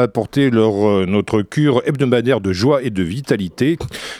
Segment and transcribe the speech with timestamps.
[0.00, 3.76] apporter leur, euh, notre cure hebdomadaire de joie et de vitalité.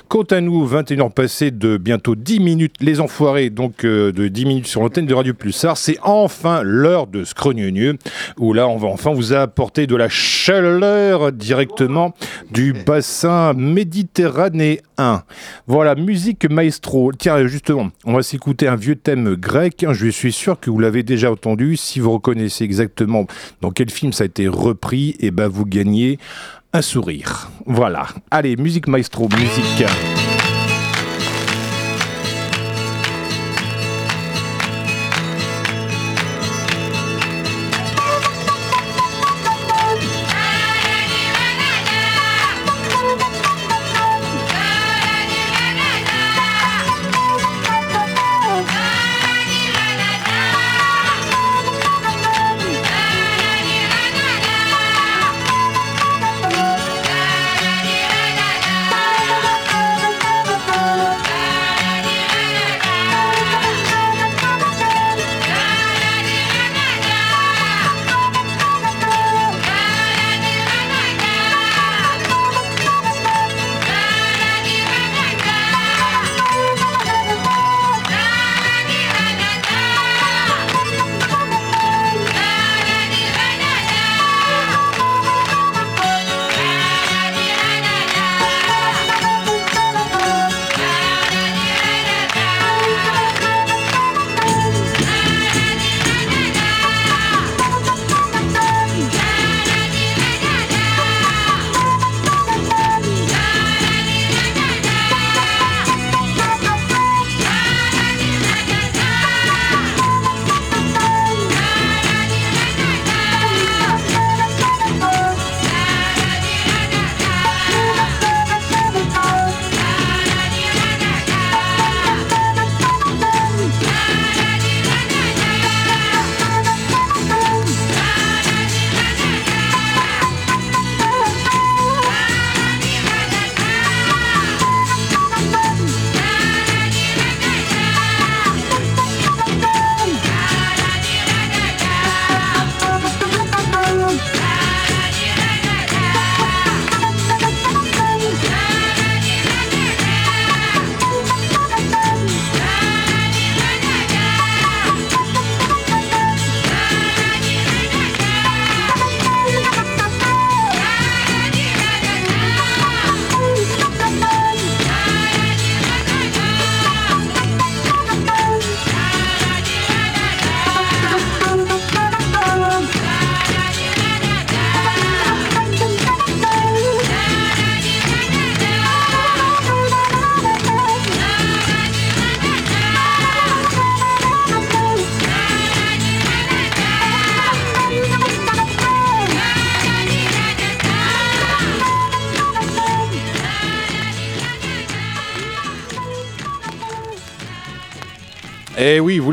[0.08, 4.26] Quant à nous, 21 h passées de bientôt 10 minutes, les enfoirés, donc euh, de
[4.26, 7.96] 10 minutes sur l'antenne de Radio Pulsar, c'est enfin l'heure de Scrogneux,
[8.40, 12.12] où là, on va enfin vous apporter de la chaleur directement
[12.50, 14.78] du bassin méditerranéen.
[15.66, 17.12] Voilà, musique maestro.
[17.12, 19.86] Tiens, justement, on va s'écouter un vieux thème grec.
[19.92, 21.76] Je suis sûr que vous l'avez déjà entendu.
[21.76, 23.26] Si vous reconnaissez exactement
[23.60, 26.18] dans quel film ça a été repris, et eh ben vous gagner
[26.72, 27.50] un sourire.
[27.66, 28.08] Voilà.
[28.30, 29.86] Allez, musique maestro, musique.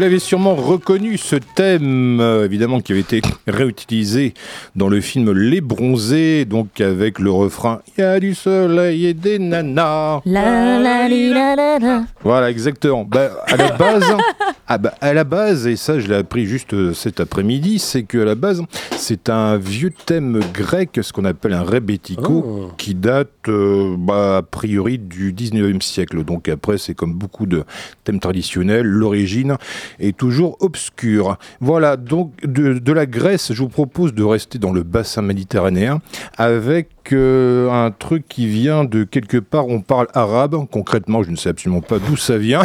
[0.05, 4.33] L'avez sûrement reconnu, ce thème, euh, évidemment, qui avait été réutilisé
[4.75, 9.13] dans le film Les Bronzés, donc avec le refrain Il y a du soleil et
[9.13, 10.22] des nanas.
[10.25, 13.06] La, la, la, la, Voilà, exactement.
[13.06, 14.16] Bah, à la base,
[14.67, 18.03] ah bah, à la base, et ça je l'ai appris juste euh, cet après-midi, c'est
[18.03, 18.63] que à la base,
[18.97, 22.72] c'est un vieux thème grec, ce qu'on appelle un rebetiko, oh.
[22.77, 26.23] qui date euh, bah, a priori du 19e siècle.
[26.23, 27.63] Donc après, c'est comme beaucoup de
[28.03, 29.57] thèmes traditionnels, l'origine
[30.00, 31.38] est toujours obscure.
[31.59, 36.01] Voilà, donc de, la Grèce, je vous propose de rester dans le bassin méditerranéen
[36.38, 41.35] avec euh, un truc qui vient de quelque part, on parle arabe, concrètement je ne
[41.35, 42.63] sais absolument pas d'où ça vient,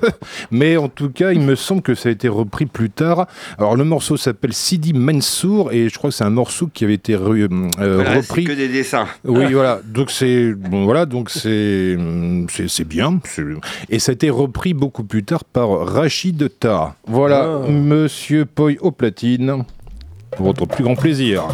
[0.50, 3.26] mais en tout cas il me semble que ça a été repris plus tard.
[3.58, 6.94] Alors le morceau s'appelle Sidi Mansour et je crois que c'est un morceau qui avait
[6.94, 8.44] été euh, repris.
[8.44, 9.06] que des dessins.
[9.24, 11.96] Oui voilà, donc c'est bon, voilà donc c'est
[12.48, 13.20] c'est bien
[13.88, 16.94] et ça a été repris beaucoup plus tard par Rachid Ta.
[17.06, 17.70] Voilà, ah.
[17.70, 19.64] Monsieur Poy au platine,
[20.38, 21.44] votre plus grand plaisir.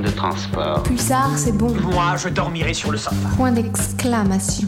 [0.00, 0.82] de transport.
[0.82, 1.74] Pulsar, c'est bon.
[1.82, 3.28] Moi, je dormirai sur le sofa.
[3.36, 4.65] Point d'exclamation.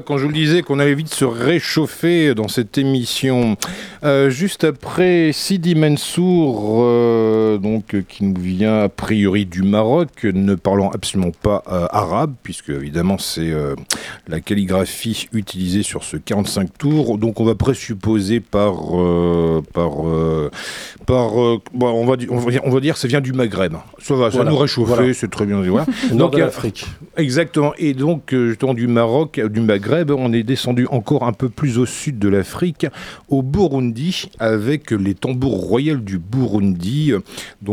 [0.00, 3.56] Quand je vous disais qu'on allait vite se réchauffer dans cette émission.
[4.02, 7.13] Euh, juste après Sidi Mansour, euh,
[7.84, 12.34] donc, euh, qui nous vient a priori du Maroc, ne parlant absolument pas euh, arabe,
[12.42, 13.74] puisque évidemment c'est euh,
[14.26, 17.18] la calligraphie utilisée sur ce 45 tours.
[17.18, 18.74] Donc on va présupposer par.
[19.72, 19.90] par,
[21.06, 22.30] par on, va, on, va dire,
[22.64, 23.74] on va dire que ça vient du Maghreb.
[23.98, 25.14] Ça va, ça Voilà, nous réchauffer, voilà.
[25.14, 25.60] c'est très bien.
[25.60, 25.86] Voilà.
[26.12, 26.86] Nord Donc, de l'Afrique.
[27.16, 27.72] Exactement.
[27.78, 31.86] Et donc, justement, du Maroc, du Maghreb, on est descendu encore un peu plus au
[31.86, 32.86] sud de l'Afrique,
[33.28, 37.12] au Burundi, avec les tambours royaux du Burundi.
[37.12, 37.20] euh,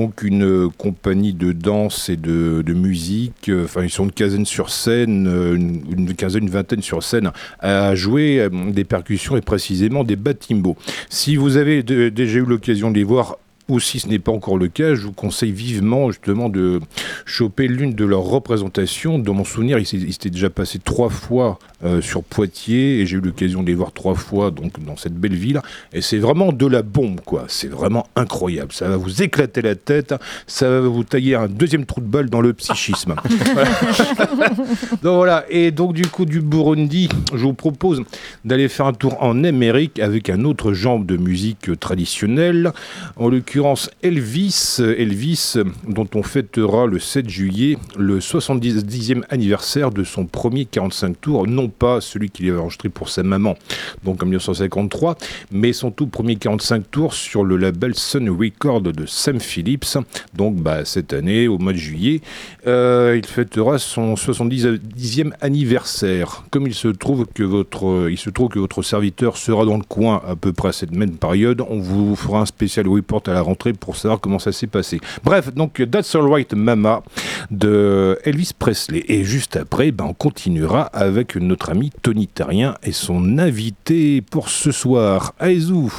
[0.02, 3.50] Donc, une compagnie de danse et de, musique.
[3.50, 7.30] euh, Enfin, ils sont une quinzaine sur scène, euh, une, quinzaine, une vingtaine sur scène,
[7.60, 10.76] à jouer euh, des percussions et précisément des batimbos.
[11.12, 13.38] Si vous avez déjà eu l'occasion de les voir,
[13.72, 16.80] ou si ce n'est pas encore le cas, je vous conseille vivement justement de
[17.26, 19.18] choper l'une de leurs représentations.
[19.18, 23.06] Dans mon souvenir, il s'est- il s'était déjà passé trois fois euh, sur Poitiers et
[23.08, 25.62] j'ai eu l'occasion de les voir trois fois donc dans cette belle ville.
[25.94, 27.46] Et c'est vraiment de la bombe, quoi.
[27.48, 28.72] C'est vraiment incroyable.
[28.72, 30.14] Ça va vous éclater la tête,
[30.48, 33.16] ça va vous tailler un deuxième trou de balle dans le psychisme.
[35.02, 35.46] Donc voilà.
[35.50, 38.02] Et donc du coup du Burundi, je vous propose
[38.46, 42.72] d'aller faire un tour en Amérique avec un autre genre de musique euh, traditionnelle.
[43.16, 43.61] En l'occurrence
[44.02, 51.22] Elvis, Elvis dont on fêtera le 7 juillet le 70e anniversaire de son premier 45
[51.22, 53.56] tours, non pas celui qu'il avait enregistré pour sa maman,
[54.04, 55.16] donc en 1953,
[55.52, 59.98] mais son tout premier 45 tours sur le label Sun Record de Sam Phillips.
[60.34, 62.22] Donc bah, cette année, au mois de juillet,
[62.68, 66.44] euh, il fêtera son 70e anniversaire.
[66.50, 69.84] Comme il se trouve que votre, il se trouve que votre serviteur sera dans le
[69.84, 73.34] coin à peu près à cette même période, on vous fera un spécial report à
[73.34, 75.00] la rentrée pour savoir comment ça s'est passé.
[75.24, 77.04] Bref, donc That's Alright Mama
[77.50, 79.04] de Elvis Presley.
[79.08, 84.50] Et juste après, ben, on continuera avec notre ami Tony Tarien et son invité pour
[84.50, 85.92] ce soir, Aizou.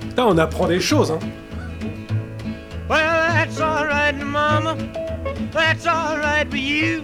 [0.00, 1.18] Putain, on apprend des choses, hein.
[2.88, 2.98] Well,
[3.34, 4.76] that's all right, Mama.
[5.52, 7.02] That's all right with you.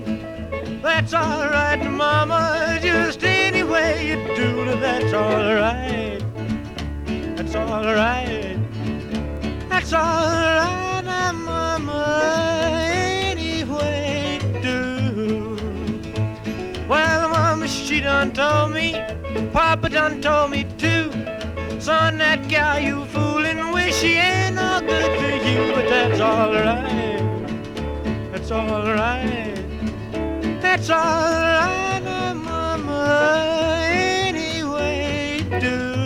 [0.82, 2.78] That's all right, Mama.
[2.82, 6.33] Just any way you do that's all right.
[7.54, 8.58] That's all right.
[9.68, 12.80] That's all right, now, Mama.
[12.82, 15.56] Any way you do.
[16.88, 19.00] Well, Mama, she done told me.
[19.52, 21.12] Papa done told me too.
[21.78, 27.22] Son, that gal you fooling with, she ain't no good to you, but that's alright.
[28.32, 29.54] That's alright.
[30.60, 33.38] That's alright, now, Mama.
[33.92, 36.03] Any way you do.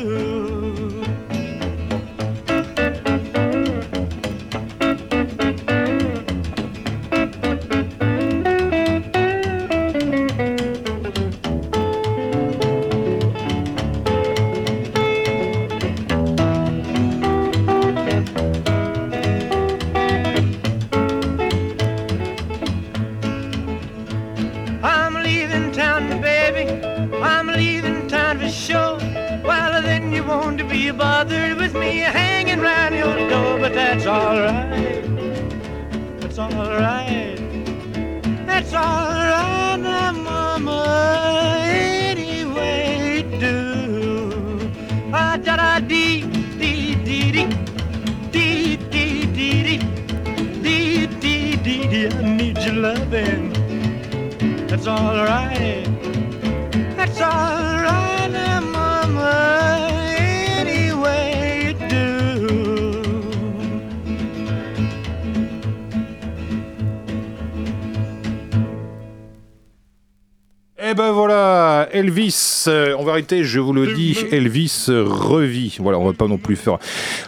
[33.99, 35.03] That's alright.
[36.21, 37.37] That's alright.
[38.47, 41.65] That's alright, now, Mama.
[41.65, 44.71] Any way you do.
[45.13, 46.23] Ah, da da dee,
[46.61, 47.49] dee, dee, dee.
[48.31, 49.79] Dee, dee, dee, dee.
[50.63, 52.09] Dee, dee, dee, dee.
[52.17, 53.53] I need your loving.
[54.69, 55.85] That's all right.
[56.97, 57.21] That's
[71.93, 75.77] Elvis, euh, en vérité, je vous le dis, Elvis revit.
[75.81, 76.79] Voilà, on va pas non plus faire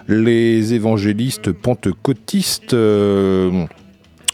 [0.09, 2.75] les évangélistes pentecôtistes.
[2.75, 3.67] euh,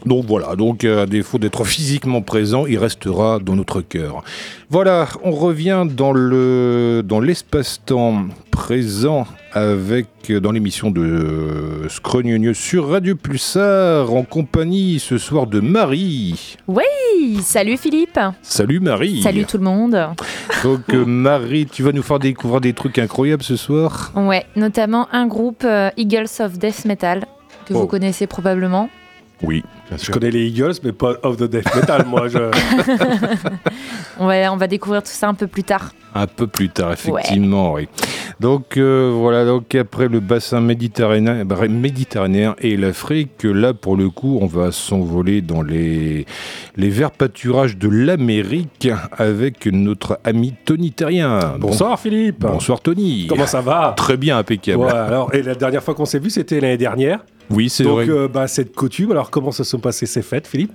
[0.07, 4.23] donc voilà, donc euh, à défaut d'être physiquement présent, il restera dans notre cœur.
[4.71, 12.88] Voilà, on revient dans le dans l'espace-temps présent avec euh, dans l'émission de euh, sur
[12.88, 16.57] Radio Pulsar en compagnie ce soir de Marie.
[16.66, 16.85] Oui,
[17.42, 18.19] salut Philippe.
[18.42, 19.23] Salut Marie.
[19.23, 19.99] Salut tout le monde.
[20.64, 24.12] Donc euh, Marie, tu vas nous faire découvrir des trucs incroyables ce soir?
[24.14, 27.27] Ouais, notamment un groupe euh, Eagles of Death Metal
[27.66, 27.81] que Oh.
[27.81, 28.88] vous connaissez probablement.
[29.42, 29.64] Oui.
[29.88, 30.14] Bien Je sûr.
[30.14, 32.29] connais les Eagles, mais pas of the death metal, moi.
[32.29, 32.38] Je...
[34.18, 35.92] On va, on va découvrir tout ça un peu plus tard.
[36.14, 37.87] Un peu plus tard, effectivement, oui.
[38.40, 44.09] Donc euh, voilà, donc après le bassin méditerranéen, bah, méditerranéen et l'Afrique, là pour le
[44.09, 46.25] coup, on va s'envoler dans les,
[46.77, 51.55] les verts pâturages de l'Amérique avec notre ami Tony Terrien.
[51.59, 52.40] Bonsoir Philippe.
[52.40, 53.27] Bon- bonsoir Tony.
[53.29, 53.92] Comment ça va?
[53.99, 54.85] Très bien, impeccable.
[54.85, 57.20] Ouais, alors, et la dernière fois qu'on s'est vu, c'était l'année dernière.
[57.49, 58.09] Oui, c'est Donc, vrai.
[58.09, 59.12] euh, bah, cette coutume.
[59.12, 60.72] Alors, comment se sont passées ces fêtes, Philippe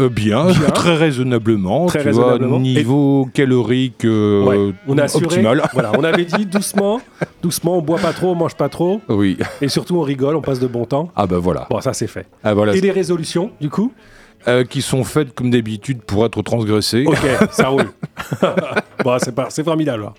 [0.00, 0.70] Euh, bien, bien.
[0.70, 1.86] très raisonnablement.
[1.86, 2.48] Très tu raisonnablement.
[2.50, 5.24] Vois, niveau calorique euh, Ouais, On a assuré.
[5.26, 5.62] optimal.
[5.72, 7.00] Voilà, on avait dit doucement,
[7.42, 9.36] doucement, on boit pas trop, on mange pas trop, Oui.
[9.62, 11.10] et surtout on rigole, on passe de bon temps.
[11.14, 11.68] Ah bah voilà.
[11.70, 12.26] Bon, ça c'est fait.
[12.42, 12.74] Ah, voilà.
[12.74, 13.92] Et les résolutions, du coup
[14.46, 17.04] Euh, qui sont faites comme d'habitude pour être transgressées.
[17.06, 17.16] Ok,
[17.50, 17.90] ça roule.
[19.04, 19.16] bon,
[19.48, 20.02] c'est formidable.
[20.02, 20.12] là.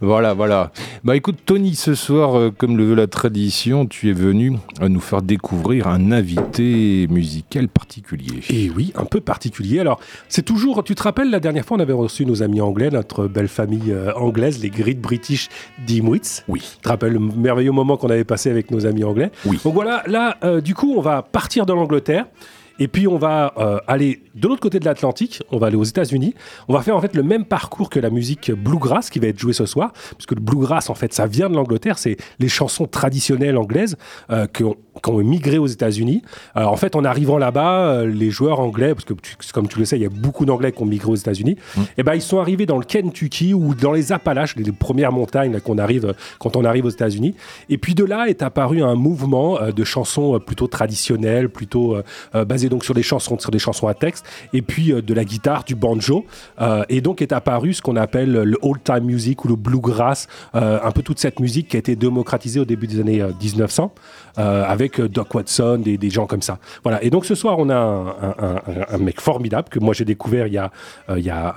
[0.00, 0.70] Voilà, voilà.
[1.02, 4.88] Bah écoute, Tony, ce soir, euh, comme le veut la tradition, tu es venu à
[4.88, 8.40] nous faire découvrir un invité musical particulier.
[8.50, 9.80] Et oui, un peu particulier.
[9.80, 10.84] Alors, c'est toujours.
[10.84, 13.90] Tu te rappelles, la dernière fois, on avait reçu nos amis anglais, notre belle famille
[13.90, 15.48] euh, anglaise, les Great British
[15.84, 16.42] Dimwits.
[16.46, 16.62] Oui.
[16.76, 19.32] Tu te rappelles le merveilleux moment qu'on avait passé avec nos amis anglais?
[19.44, 19.58] Oui.
[19.64, 22.26] Donc voilà, là, du coup, on va partir de l'Angleterre.
[22.80, 25.84] Et puis on va euh, aller de l'autre côté de l'Atlantique, on va aller aux
[25.84, 26.34] États-Unis.
[26.68, 29.38] On va faire en fait le même parcours que la musique bluegrass qui va être
[29.38, 32.86] jouée ce soir, puisque le bluegrass en fait ça vient de l'Angleterre, c'est les chansons
[32.86, 33.96] traditionnelles anglaises
[34.30, 36.22] euh, qui, ont, qui ont migré aux États-Unis.
[36.54, 39.78] Alors en fait en arrivant là-bas, euh, les joueurs anglais, parce que tu- comme tu
[39.78, 41.56] le sais, il y a beaucoup d'anglais qui ont migré aux États-Unis,
[41.98, 45.60] et ben ils sont arrivés dans le Kentucky ou dans les Appalaches, les, premières montagnes
[45.60, 47.34] qu'on arrive euh, quand on arrive aux États-Unis.
[47.68, 51.94] Et puis de là est apparu un mouvement euh, de chansons euh, plutôt traditionnelles, plutôt
[51.96, 52.02] euh,
[52.34, 55.12] euh, basées donc sur des chansons, sur des chansons à texte, et puis euh, de
[55.12, 56.24] la guitare, du banjo.
[56.62, 60.26] Euh, et donc est apparu ce qu'on appelle le old time music ou le bluegrass,
[60.54, 63.32] euh, un peu toute cette musique qui a été démocratisée au début des années euh,
[63.42, 63.92] 1900
[64.38, 66.58] euh, avec Doc Watson, des, des gens comme ça.
[66.84, 67.02] Voilà.
[67.04, 70.04] Et donc ce soir, on a un, un- un- un mec formidable que moi j'ai
[70.04, 70.70] découvert il y a,
[71.16, 71.54] il y a,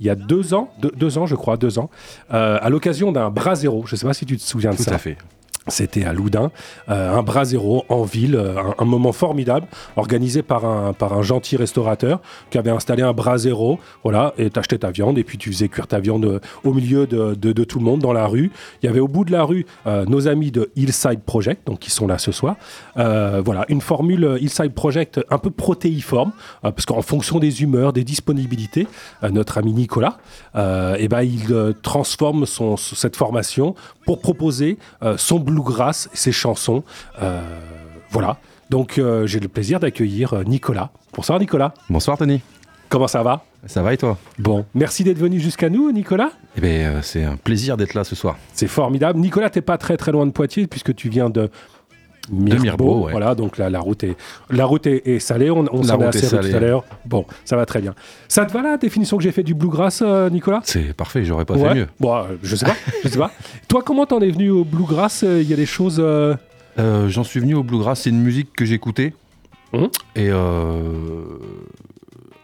[0.00, 1.90] il y a deux ans, deux, deux ans je crois, deux ans,
[2.30, 3.84] à l'occasion d'un brasero.
[3.86, 4.94] Je ne sais pas si tu te souviens de Tout ça.
[4.94, 5.18] à fait.
[5.68, 6.52] C'était à Loudun,
[6.88, 11.56] euh, un brasero en ville, euh, un, moment formidable, organisé par un, par un gentil
[11.56, 15.68] restaurateur qui avait installé un brasero, voilà, et t'achetais ta viande, et puis tu faisais
[15.68, 18.52] cuire ta viande euh, au milieu de, de- de tout le monde dans la rue.
[18.82, 21.80] Il y avait au bout de la rue euh, nos amis de Hillside Project, donc
[21.80, 22.54] qui sont là ce soir.
[22.96, 26.30] Euh, voilà, une formule Hillside Project un peu protéiforme,
[26.62, 28.86] parce qu'en fonction des humeurs, des disponibilités,
[29.22, 30.18] notre ami Nicolas,
[30.54, 33.74] euh, eh ben, il transforme son, cette formation
[34.06, 36.82] pour proposer euh, son bluegrass, ses chansons.
[37.20, 37.42] Euh,
[38.10, 38.38] voilà.
[38.70, 40.90] Donc euh, j'ai le plaisir d'accueillir Nicolas.
[41.12, 41.74] Bonsoir Nicolas.
[41.90, 42.40] Bonsoir Tony.
[42.88, 43.44] Comment ça va?
[43.66, 44.16] Ça va et toi?
[44.38, 46.30] Bon, merci d'être venu jusqu'à nous, Nicolas.
[46.56, 48.36] Eh bien, euh, c'est un plaisir d'être là ce soir.
[48.54, 49.18] C'est formidable.
[49.18, 51.50] Nicolas, t'es pas très très loin de Poitiers puisque tu viens de
[52.30, 52.62] Mirbeau.
[52.62, 53.12] Mirbeau, ouais.
[53.12, 54.16] Voilà, donc la, la route est
[54.50, 55.50] la route est, est salée.
[55.50, 56.50] On, on s'en est assez salée.
[56.50, 56.84] tout à l'heure.
[57.04, 57.94] Bon, ça va très bien.
[58.28, 60.60] Ça te va la définition que j'ai fait du bluegrass, euh, Nicolas?
[60.64, 61.68] C'est parfait, j'aurais pas Ouais.
[61.68, 61.86] fait mieux.
[62.00, 63.30] Bon, euh, je sais pas, je sais pas.
[63.68, 65.22] Toi, comment t'en es venu au bluegrass?
[65.24, 66.02] Euh, Il y a des choses.
[66.78, 69.12] J'en suis venu au bluegrass, c'est une musique que j'écoutais.
[69.72, 69.88] Mhm.
[70.16, 70.30] Et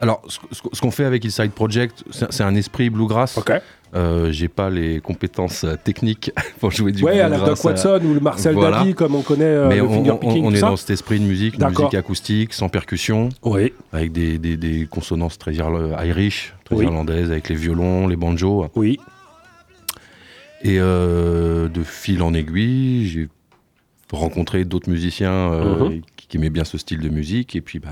[0.00, 3.38] alors, ce, qu'on fait avec Hillside Project, c'est c'est un esprit bluegrass.
[3.38, 3.52] Ok.
[3.94, 7.38] Euh, J'ai pas les compétences euh, techniques pour jouer du Ouais, à la.
[7.38, 8.78] Doc Watson ou le Marcel voilà.
[8.78, 10.68] Davy, comme on connaît euh, Mais le on, on- est ça.
[10.68, 11.84] dans cet esprit de musique, D'accord.
[11.86, 16.84] musique acoustique, sans percussion, Oui, avec des, des- des consonances très irish, très Oui.
[16.84, 18.66] irlandaises, avec les violons, les banjos.
[18.76, 18.98] oui.
[20.64, 23.28] Et euh, de fil en aiguille, j'ai
[24.12, 26.00] rencontré d'autres musiciens euh, Mhm.
[26.16, 27.56] qui, qui aimaient bien ce style de musique.
[27.56, 27.90] Et puis, bah,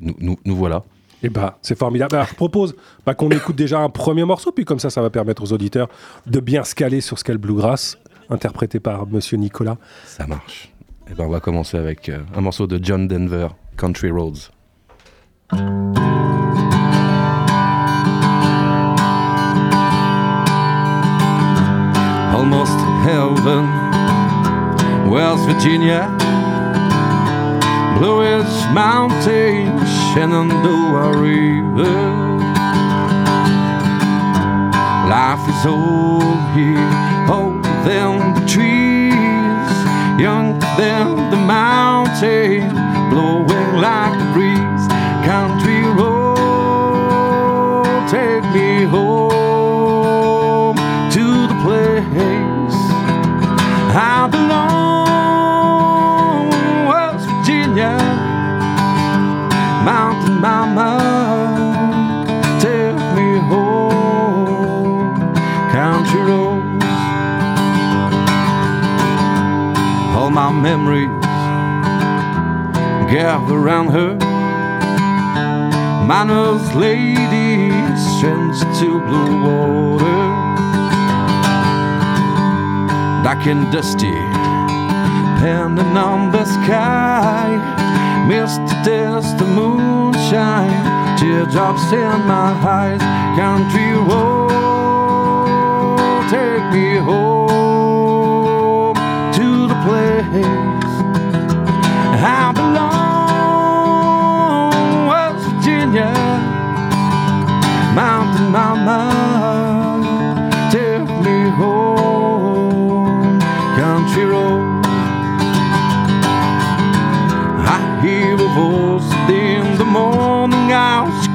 [0.00, 0.84] nous, nous- nous voilà.
[1.22, 2.18] Et bah, c'est formidable.
[2.28, 2.74] Je propose
[3.06, 5.88] bah, qu'on écoute déjà un premier morceau, puis comme ça, ça va permettre aux auditeurs
[6.26, 9.76] de bien se caler sur ce qu'est le bluegrass, interprété par Monsieur Nicolas.
[10.04, 10.72] Ça marche.
[11.10, 14.50] Et ben, on va commencer avec euh, un morceau de John Denver, Country Roads.
[22.34, 23.68] Almost heaven,
[25.10, 26.08] West Virginia,
[27.98, 32.22] Blue Ridge Mountains, Shenandoah River.
[35.08, 36.90] Life is old here,
[37.28, 39.74] old than the trees,
[40.20, 42.70] young than the mountain,
[43.10, 44.86] blowing like a breeze.
[45.26, 46.11] Country road,
[70.82, 71.24] memories
[73.12, 74.14] gather around her.
[76.06, 77.70] Manners, lady
[78.20, 80.22] sends to blue water.
[83.22, 84.12] Dark and dusty,
[85.40, 87.50] pending on the sky.
[88.26, 93.00] Misty dust, the moonshine, teardrops in my eyes.
[93.36, 94.50] Country road,
[96.30, 97.41] take me home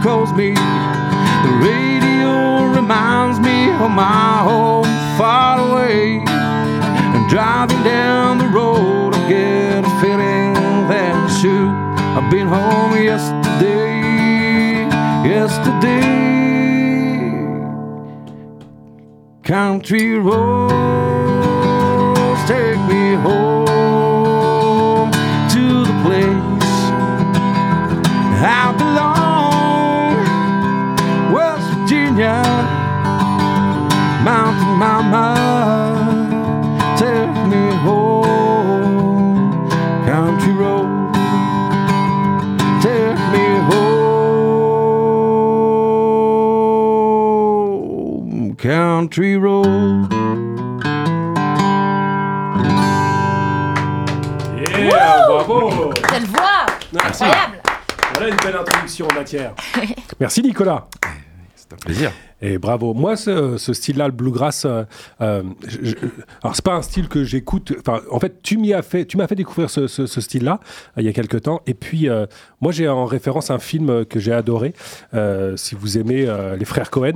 [0.08, 0.54] calls me.
[0.54, 4.86] The radio reminds me of my home
[5.18, 6.24] far away.
[7.14, 10.54] And driving down the road, I get a feeling
[10.88, 11.74] that shoot.
[12.16, 14.88] I've been home yesterday,
[15.28, 16.08] yesterday.
[19.44, 20.74] Country roads
[22.48, 23.57] take me home
[49.08, 50.12] country road.
[54.76, 57.24] Yeah, bravo Quelle voix Merci.
[57.24, 57.62] Incroyable
[58.14, 59.54] Voilà une belle introduction en matière.
[60.20, 60.88] Merci Nicolas.
[61.56, 62.12] C'est un plaisir.
[62.42, 62.94] Et bravo.
[62.94, 64.84] Moi, ce, style-là, le bluegrass, euh,
[65.22, 65.96] euh, je-
[66.44, 67.74] alors c'est pas un style que j'écoute.
[68.12, 70.60] En fait, tu m'y as fait, tu m'as fait découvrir ce, ce- ce style-là
[70.98, 71.62] euh, il y a quelques temps.
[71.66, 72.28] Et puis, euh,
[72.62, 74.74] moi, j'ai en référence un film que j'ai adoré.
[75.16, 77.14] Euh, si vous aimez euh, les frères Cohen,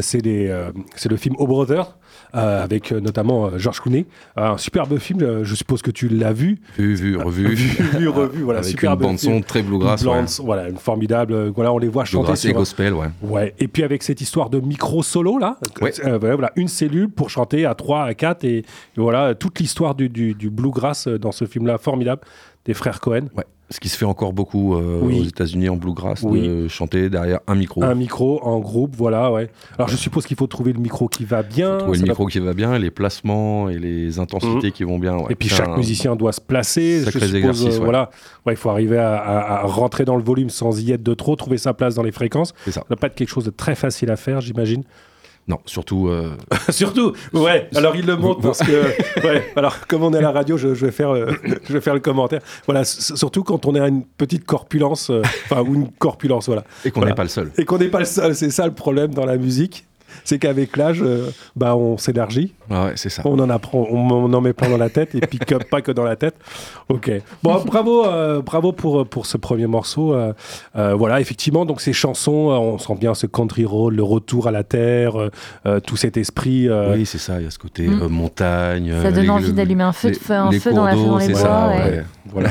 [0.00, 1.96] c'est le film O Brother.
[2.34, 5.42] Euh, avec euh, notamment euh, George Clooney, un superbe film.
[5.42, 7.48] je suppose que tu l'as vu, Vu, vu, revu.
[7.54, 8.42] vu, vu, revu.
[8.42, 9.34] Voilà, Avec superbe une bande film.
[9.36, 10.02] son très bluegrass.
[10.02, 10.24] Une ouais.
[10.44, 11.48] voilà, une formidable.
[11.48, 13.06] Voilà, on les voit chanter Bluegrass et gospel, ouais.
[13.22, 15.92] Ouais, et puis avec cette histoire de micro solo là, Ouais.
[16.18, 18.64] voilà, une cellule pour chanter à 3, à 4 et, et
[18.96, 22.22] voilà toute l'histoire du, du, du bluegrass dans ce film là formidable
[22.64, 23.26] des frères Cohen.
[23.36, 23.44] Ouais.
[23.72, 25.20] Ce qui se fait encore beaucoup euh, Oui.
[25.20, 26.46] aux États-Unis en bluegrass, Oui.
[26.46, 27.82] de chanter derrière un micro.
[27.82, 29.50] Un micro en groupe, voilà, ouais.
[29.78, 31.78] Alors je suppose qu'il faut trouver le micro qui va bien.
[31.78, 35.16] Trouver le va- micro qui va bien, les placements et les intensités qui vont bien.
[35.16, 35.26] ouais.
[35.30, 37.00] Et puis chaque un- musicien doit se placer.
[37.00, 38.10] Je sacré suppose, exercice, euh, voilà,
[38.46, 41.14] ouais, il faut arriver à, à- à rentrer dans le volume sans y être de
[41.14, 42.52] trop, trouver sa place dans les fréquences.
[42.66, 42.72] Ça.
[42.72, 44.82] Ça doit pas être quelque chose de très facile à faire, j'imagine.
[45.48, 46.06] Non, surtout.
[46.08, 46.30] euh,
[46.70, 47.68] Surtout, ouais.
[47.74, 49.50] Alors il le montre parce que, ouais.
[49.56, 51.32] Alors comme on est à la radio, je, je vais faire, euh,
[51.68, 52.40] je vais faire le commentaire.
[52.66, 56.62] Voilà, surtout quand on est à une petite corpulence, euh, enfin ou une corpulence, voilà.
[56.84, 57.14] Et qu'on n'est Voilà.
[57.16, 57.50] pas le seul.
[57.58, 58.36] Et qu'on n'est pas le seul.
[58.36, 59.84] C'est ça le problème dans la musique,
[60.24, 63.22] c'est qu'avec l'âge, euh, bah on s'élargit, Ah ouais, c'est ça.
[63.24, 65.80] on en apprend, on, on en met plein dans la tête et puis que- pas
[65.82, 66.34] que dans la tête.
[66.88, 67.10] Ok.
[67.42, 70.14] Bon, bravo, euh, bravo pour pour ce premier morceau.
[70.14, 70.32] euh,
[70.76, 74.46] euh, voilà, effectivement, donc ces chansons, euh, on sent bien ce country road, le retour
[74.48, 75.30] à la terre, euh,
[75.66, 76.68] euh, tout cet esprit.
[76.68, 77.40] euh, Oui, c'est ça.
[77.40, 78.02] Il y a ce côté Mm.
[78.02, 78.90] euh, montagne.
[79.02, 81.06] Ça euh, donne les- envie d'allumer un feu, de faire un feu dans, la, cours
[81.06, 81.40] dans les c'est bois.
[81.40, 81.74] ça, ouais.
[81.90, 82.02] ouais.
[82.26, 82.50] Voilà.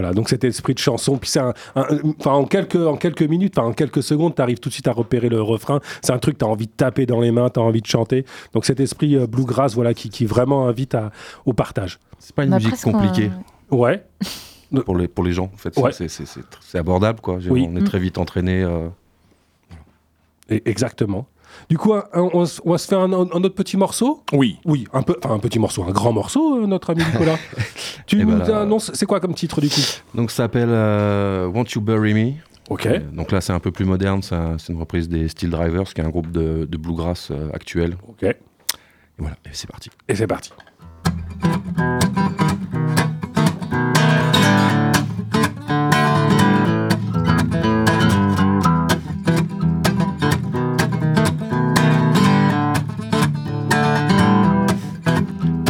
[0.00, 3.22] Voilà, donc cet esprit de chanson, puis c'est un, un- enfin en quelques en quelques
[3.24, 5.80] minutes, enfin en quelques secondes, tu arrives tout de suite à repérer le refrain.
[6.02, 7.82] C'est un truc que tu as envie de taper dans les mains, tu as envie
[7.82, 8.24] de chanter.
[8.52, 11.10] Donc cet esprit euh, bluegrass, voilà, qui, qui vraiment invite à,
[11.46, 11.98] au partage.
[12.20, 13.32] C'est pas une Bah, musique compliquée
[13.72, 14.04] Ouais,
[14.84, 15.50] pour les, pour les gens.
[15.52, 15.90] En fait, Ouais.
[15.90, 17.38] c'est, c'est, c'est, c'est abordable, quoi.
[17.50, 17.66] Oui.
[17.68, 17.84] On est Mm.
[17.84, 18.62] très vite entraîné.
[18.62, 18.88] euh,
[20.48, 21.26] exactement.
[21.68, 24.22] Du coup, on, va se faire un, un autre petit morceau?
[24.32, 24.58] Oui.
[24.64, 27.36] Oui, un peu, enfin un petit morceau, un grand morceau, euh, notre ami Nicolas.
[28.06, 29.80] tu Eh nous ben annonces, c'est quoi comme titre du coup?
[30.14, 32.32] Donc ça s'appelle euh, Won't You Bury Me?
[32.70, 32.86] Ok.
[32.86, 34.22] Euh, donc là, c'est un peu plus moderne.
[34.22, 37.30] C'est, un- c'est une reprise des Steel Drivers, qui est un groupe de, de bluegrass
[37.30, 37.96] euh, actuel.
[38.08, 38.22] Ok.
[38.24, 38.36] Et
[39.18, 39.90] voilà, et c'est parti.
[40.06, 40.50] Et c'est parti.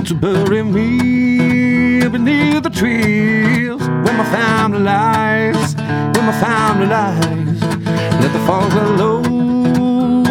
[0.09, 7.61] To bury me beneath the trees where my family lies, where my family lies.
[8.23, 9.16] Let the fog blow low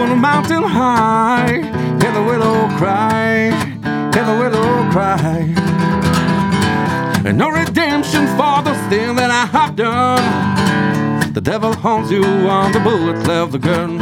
[0.02, 1.62] on the mountain high.
[2.02, 3.52] Hear the willow cry,
[4.16, 5.54] hear the willow cry.
[7.24, 11.34] And no redemption for the thing that I have done.
[11.34, 14.02] The devil haunts you on the bullet left the gun.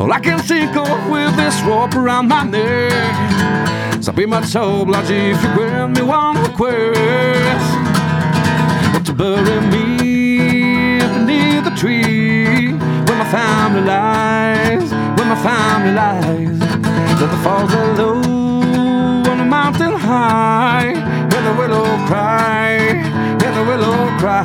[0.00, 3.79] All I can think of with this rope around my neck.
[4.10, 7.68] So be much obliged if you grant me one request.
[8.92, 12.72] But to bury me beneath the tree
[13.06, 16.58] where my family lies, where my family lies.
[17.20, 18.16] Let the falls are low
[19.30, 20.90] on the mountain high.
[21.30, 22.78] Hear the willow cry,
[23.38, 24.42] hear the willow cry.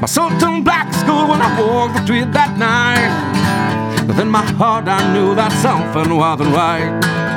[0.00, 4.06] My soul turned black school when I walked the street that night.
[4.06, 7.27] But in my heart I knew that something wasn't right.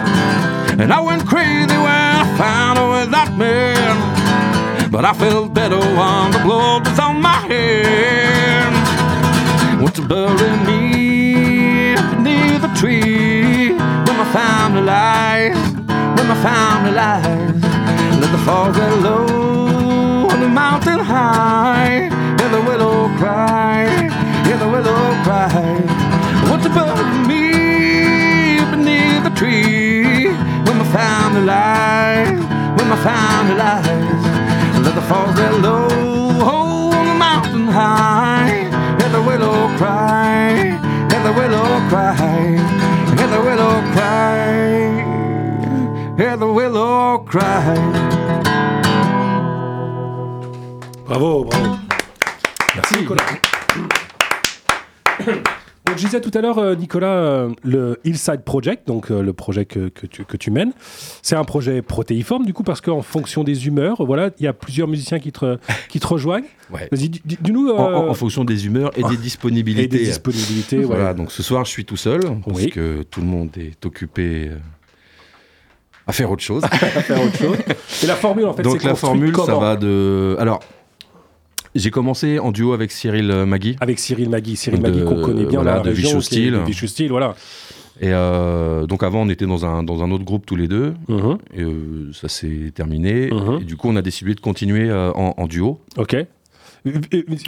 [0.80, 4.92] And I went crazy when I found out with that man.
[4.92, 8.82] But I felt better when the blood was on my hands.
[9.82, 15.58] Want to bury me beneath the tree where my family lies,
[16.16, 17.56] where my family lies.
[18.22, 22.10] Let the falls get low on the mountain high.
[22.40, 23.88] Hear the willow oh, cry,
[24.46, 26.50] hear the willow oh, cry.
[26.50, 30.31] Want to bury me beneath the tree
[30.92, 32.40] where my family lies,
[32.76, 34.86] where my family lies.
[34.86, 35.88] Let the falls get low
[36.42, 38.70] on the mountain high.
[39.00, 40.54] Hear the willow cry,
[41.10, 42.16] hear the willow cry,
[43.16, 44.64] hear the willow cry,
[46.18, 47.76] hear the willow cry.
[51.06, 51.80] Bravo, bravo.
[52.76, 53.41] Merci Nicolas.
[55.92, 59.34] Donc, je disais tout à l'heure, euh, Nicolas, euh, le Hillside Project, donc euh, le
[59.34, 60.72] projet que, que tu, que tu mènes,
[61.22, 64.54] c'est un projet protéiforme, du coup, parce qu'en fonction des humeurs, voilà, il y a
[64.54, 65.58] plusieurs musiciens qui te,
[65.90, 66.46] qui te rejoignent.
[66.72, 66.88] Ouais.
[66.90, 67.68] Vas-y, dis-nous.
[67.68, 69.88] euh, En, en- en fonction des humeurs et des et disponibilités.
[69.90, 70.78] des disponibilités.
[70.78, 71.14] Voilà, ouais.
[71.14, 72.70] donc ce soir, je suis tout seul, parce Oui.
[72.70, 74.52] que tout le monde est occupé
[76.08, 76.64] à faire autre chose.
[76.72, 77.58] à faire autre chose.
[78.04, 80.38] Et la formule, en fait, donc c'est la construite formule, ça va de...
[80.40, 80.62] Alors,
[81.76, 83.76] j'ai commencé en duo avec Cyril euh, Magui.
[83.80, 84.56] Avec Cyril Magui.
[84.56, 86.22] Cyril Magui qu'on connaît bien voilà, dans la de région.
[86.22, 86.54] Steel.
[86.54, 87.36] de Vicious Steel, voilà.
[88.00, 90.94] Et euh, donc avant, on était dans un, dans un autre groupe tous les deux.
[91.08, 91.38] Mhm.
[91.54, 93.30] Et euh, ça s'est terminé.
[93.30, 93.60] Mhm.
[93.62, 95.80] Et du coup, on a décidé de continuer euh, en, en duo.
[95.98, 96.16] Ok.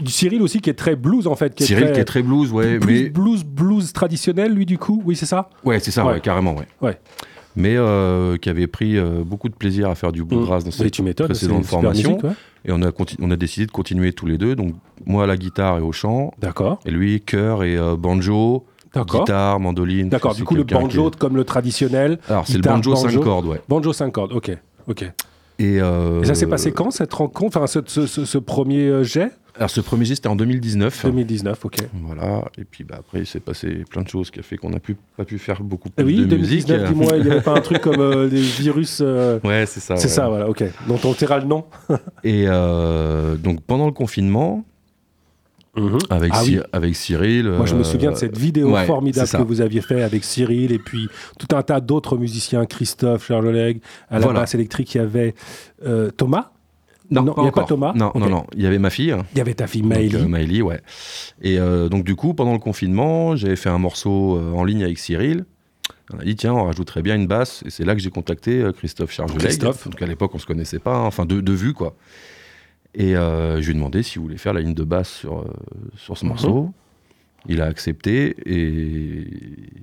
[0.06, 1.56] Cyril aussi qui est très blues en fait.
[1.56, 2.78] Qui Cyril très, qui est très blues, ouais.
[2.78, 3.10] blues, Mais...
[3.10, 5.02] blues, blues traditionnel lui du coup.
[5.06, 5.50] Oui c'est ça?
[5.64, 6.14] Ouais, c'est ça, Ouais.
[6.14, 6.68] ouais, carrément, ouais.
[6.82, 7.00] Ouais.
[7.56, 10.76] Mais euh, qui avait pris euh, beaucoup de plaisir à faire du bluegrass dans Oui,
[10.78, 11.28] cette tu m'étonnes.
[11.28, 12.10] c'est précédente une super formation.
[12.12, 12.32] musique, ouais.
[12.66, 14.56] Et on a, conti- on a décidé de continuer tous les deux.
[14.56, 14.74] Donc,
[15.06, 16.34] moi à la guitare et au chant.
[16.40, 16.80] D'accord.
[16.86, 19.22] Et lui, chœur et euh, banjo, D'accord.
[19.22, 20.10] guitare, mandoline.
[20.10, 20.34] D'accord.
[20.34, 22.20] Du coup le banjo comme le traditionnel.
[22.30, 23.20] Alors, c'est le banjo 5 banjo.
[23.22, 23.62] cordes, ouais.
[23.70, 24.34] Banjo 5 cordes.
[24.34, 24.52] Ok.
[24.88, 25.04] Ok.
[25.60, 29.04] Et, euh, Et ça s'est passé quand cette rencontre Enfin ce, ce- ce- ce premier
[29.04, 29.32] jet?
[29.56, 31.06] Alors, ce premier geste, c'était en 2019.
[31.06, 31.66] 2019.
[31.66, 31.76] Ok.
[32.06, 32.46] Voilà.
[32.58, 34.80] Et puis, bah, après, il s'est passé plein de choses qui a fait qu'on n'a
[35.16, 36.68] pas pu faire beaucoup Eh plus oui, de musique.
[36.68, 36.90] 2019.
[36.94, 39.00] Dis-moi, il n'y avait pas un truc comme euh, des virus.
[39.02, 39.96] euh, Ouais, c'est ça.
[39.96, 40.10] C'est ouais.
[40.10, 40.50] ça, voilà.
[40.50, 40.64] Ok.
[40.88, 41.66] Dont on taira le nom.
[42.24, 44.66] Et euh, donc, pendant le confinement,
[46.12, 46.60] avec, Ah oui.
[46.72, 47.50] avec Cyril.
[47.50, 50.72] Moi, je me souviens de cette vidéo ouais, formidable que vous aviez fait avec Cyril
[50.72, 54.42] et puis tout un tas d'autres musiciens, Christophe, Charles Oleg, à la Voilà.
[54.42, 55.34] basse électrique, il y avait
[55.86, 56.52] euh, Thomas.
[57.12, 57.68] Non, Non, pas il y a pas encore.
[57.68, 58.46] Thomas Non, non, non.
[58.56, 59.16] Il y avait ma fille.
[59.34, 60.16] Il y avait ta fille Maëlie.
[60.16, 60.82] euh, Maëlie, ouais.
[61.42, 64.84] Et euh, donc, du coup, pendant le confinement, j'avais fait un morceau euh, en ligne
[64.84, 65.46] avec Cyril.
[66.14, 67.64] On a dit, tiens, on rajouterait bien une basse.
[67.66, 69.40] Et c'est là que j'ai contacté euh, Christophe Chargeleg.
[69.42, 69.88] Christophe.
[69.90, 71.96] Donc, à l'époque, on se connaissait pas, hein, enfin, de, de vue, quoi.
[72.96, 75.46] Et euh, je lui ai demandé s'il voulait faire la ligne de basse sur, euh,
[75.98, 76.30] sur ce Mhm.
[76.30, 76.72] morceau.
[77.50, 79.28] Il a accepté et,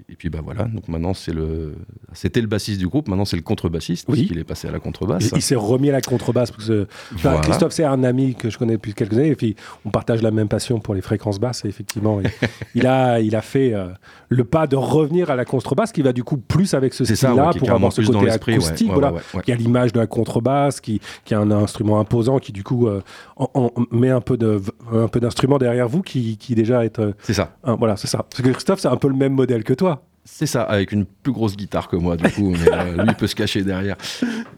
[0.09, 0.65] et puis bah voilà.
[0.65, 1.75] Donc maintenant c'est le,
[2.15, 3.09] c'était le bassiste du groupe.
[3.09, 4.19] Maintenant c'est le contrebassiste Oui.
[4.21, 5.29] puisqu'il est passé à la contrebasse.
[5.33, 6.51] Il, il s'est remis à la contrebasse.
[6.51, 7.39] Parce que, enfin.
[7.43, 9.29] Christophe, c'est un ami que je connais depuis quelques années.
[9.29, 11.65] Et puis, on partage la même passion pour les fréquences basses.
[11.65, 12.31] Et effectivement, il,
[12.75, 13.89] il a, il a fait euh,
[14.31, 17.09] le pas de revenir à la contrebasse qui va du coup plus avec ce ouais,
[17.09, 17.13] qui
[17.59, 18.89] est pour avoir ce côté acoustique.
[18.89, 22.39] Ouais, voilà, ouais, qui a l'image de la contrebasse, qui, qui a un instrument imposant,
[22.39, 23.03] qui du coup euh,
[23.37, 24.61] en- en- met un peu de,
[24.93, 26.99] un peu d'instrument derrière vous, qui, qui déjà est.
[26.99, 27.50] euh, C'est ça.
[27.65, 28.19] Un- voilà, c'est ça.
[28.29, 30.03] Parce que Christophe, c'est un peu le même modèle que toi.
[30.25, 33.15] C'est ça, avec une plus grosse guitare que moi, du coup, mais euh, lui il
[33.15, 33.97] peut se cacher derrière.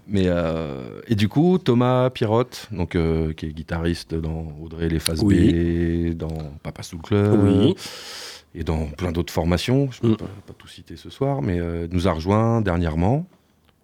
[0.09, 4.99] Mais euh, et du coup, Thomas Pirotte, donc euh, qui est guitariste dans Audrey les
[4.99, 7.75] Phases B, dans Papa Soul Club, Oui.
[8.57, 9.89] et dans plein d'autres formations.
[9.93, 10.17] Je peux Mm.
[10.17, 13.25] pas, pas tout citer ce soir, mais nous a rejoint dernièrement.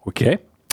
[0.05, 0.25] Ok.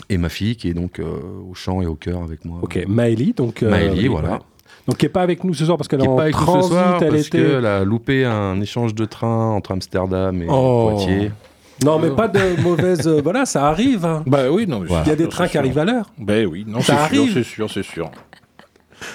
[0.09, 2.59] Et ma fille qui est donc au chant et au chœur avec moi.
[2.63, 2.83] Ok.
[2.87, 3.61] Maëlie, donc.
[3.61, 4.39] Maëlie, oui, voilà.
[4.87, 6.41] Donc, qui n'est pas avec nous ce soir parce qu'elle est en pas avec nous
[6.41, 6.71] ce transit.
[6.71, 7.41] soir elle parce était.
[7.41, 10.89] qu'elle a loupé un échange de train entre Amsterdam et Oh.
[10.91, 11.31] Poitiers.
[11.83, 13.05] Non, mais pas de mauvaise.
[13.07, 14.05] euh, voilà, ça arrive.
[14.05, 14.23] hein.
[14.27, 14.81] Bah oui, non.
[14.87, 15.03] Voilà.
[15.05, 16.09] Il y a des trains qui arrivent à l'heure.
[16.17, 17.33] Ben oui, non, Ça c'est sûr, arrive.
[17.33, 18.11] c'est sûr, c'est sûr.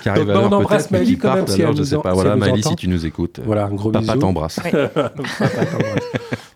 [0.03, 1.85] Qui arrive Donc, à bah, l'heure on embrasse qui quand même, si elle je nous
[1.85, 2.11] sais en- pas.
[2.11, 2.71] si Voilà, elle nous Maëlie, entend.
[2.71, 3.41] si tu nous écoutes.
[3.45, 4.61] Voilà, un gros Papa t'embrasse.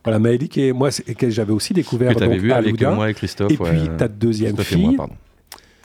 [0.04, 2.72] voilà, Maëlie, qui est, moi, que j'avais aussi découvert Que tu avais donc, vu avec
[2.72, 3.50] Loudun, moi et Christophe.
[3.52, 3.96] Et puis, ouais.
[3.96, 5.14] ta deuxième Christophe et moi, fille, pardon.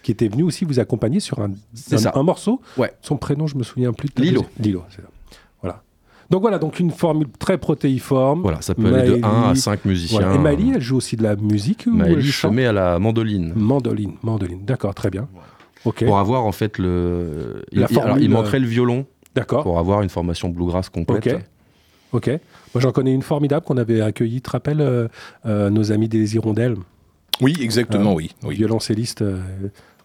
[0.01, 2.12] Qui était venue aussi vous accompagner sur un, C'est un, ça.
[2.15, 2.62] un morceau.
[2.77, 2.91] Ouais.
[3.01, 4.09] Son prénom, je me souviens plus.
[4.15, 4.41] de Lilo.
[4.57, 5.07] deuxième- Lilo, c'est ça.
[5.62, 5.83] Voilà.
[6.29, 8.41] Donc voilà, donc une formule très protéiforme.
[8.41, 10.19] Voilà, ça peut aller de Maëlie, 1 à 5 musiciens.
[10.19, 10.35] Voilà.
[10.35, 12.99] Et Maëlie, elle joue aussi de la musique ou elle Maëlie se met à la
[12.99, 13.53] mandoline.
[13.55, 14.63] Mandoline, mandoline.
[14.65, 15.27] D'accord, très bien.
[15.85, 16.03] Ok.
[16.05, 17.63] Pour avoir en fait le.
[17.71, 19.05] Il, La il- alors, il formule, manquerait le violon.
[19.35, 19.62] D'accord.
[19.63, 21.27] pour avoir une formation bluegrass complète.
[21.27, 21.39] Ok.
[22.12, 22.27] Ok.
[22.73, 25.07] Moi, j'en connais une formidable qu'on avait accueillie, tu te rappelles, euh,
[25.45, 26.75] euh, nos amis des Hirondelles
[27.39, 28.31] Oui, exactement, Euh, oui.
[28.43, 28.55] oui.
[28.55, 29.39] Violoncelliste, euh,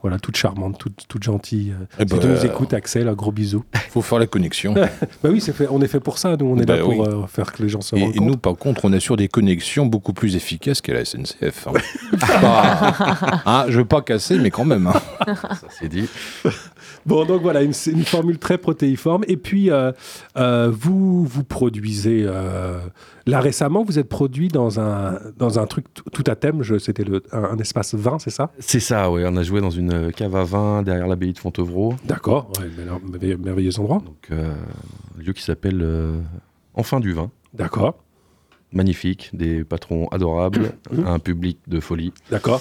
[0.05, 1.73] voilà, toute charmante, toute, toute gentille.
[1.73, 1.87] euh.
[1.99, 3.65] Eh si tu nous euh, écoutes, Axel, un gros bisou.
[3.89, 4.75] faut faire la connexion.
[4.75, 4.89] bah
[5.25, 7.01] oui, c'est fait, on est fait pour ça, nous, on est Bah là pour oui.
[7.09, 9.87] euh, faire que les gens se Et, et nous, par contre, on assure des connexions
[9.87, 11.69] beaucoup plus efficaces qu'à la SNCF.
[11.69, 11.73] hein.
[12.21, 14.87] Pas- hein, je veux pas casser, mais quand même.
[14.89, 15.01] hein.
[15.27, 16.07] Ça c'est dit.
[17.07, 19.25] Bon, donc voilà, une, formule très protéiforme.
[19.29, 19.93] Et puis, euh,
[20.37, 22.25] euh, vous, vous produisez.
[22.27, 22.79] euh,
[23.27, 26.63] là, récemment, vous êtes produit dans un, dans un truc tout à thème.
[26.79, 28.51] C'était un, un espace 20, c'est ça?
[28.59, 29.25] C'est ça, ouais.
[29.27, 31.95] On a joué dans une cave à vin derrière l'abbaye de Fontevraud.
[32.07, 32.51] D'accord.
[32.59, 34.03] Ouais, merveille- merveilleux, endroit.
[34.05, 35.85] Donc, un lieu qui s'appelle
[36.75, 37.31] Enfin du vin.
[37.53, 37.97] D'accord.
[38.73, 40.73] Magnifique, des patrons adorables,
[41.07, 42.13] un public de folie.
[42.31, 42.61] D'accord.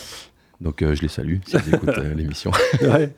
[0.62, 2.52] Donc je les salue s'ils écoutent euh, l'émission.
[2.82, 3.14] Ouais.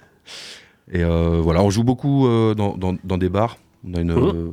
[0.91, 3.57] Et euh, voilà, on joue beaucoup euh, dans, dans- dans des bars.
[3.88, 4.23] On a une, Mhm.
[4.36, 4.47] euh,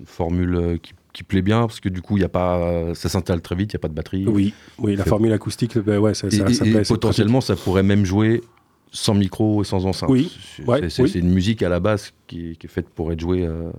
[0.00, 3.08] une formule qui, qui plaît bien parce que du coup, il y a pas, ça
[3.08, 4.24] s'installe très vite, il n'y a pas de batterie.
[4.26, 7.40] Oui, oui, la formule acoustique, ben ouais, ça, Et, ça, et- ça et plaît, potentiellement,
[7.40, 8.42] ça pourrait même jouer
[8.90, 10.10] sans micro et sans enceinte.
[10.10, 11.10] Oui, C'est ouais, oui.
[11.14, 13.70] une musique à la base qui, est- qui est faite pour être jouée euh,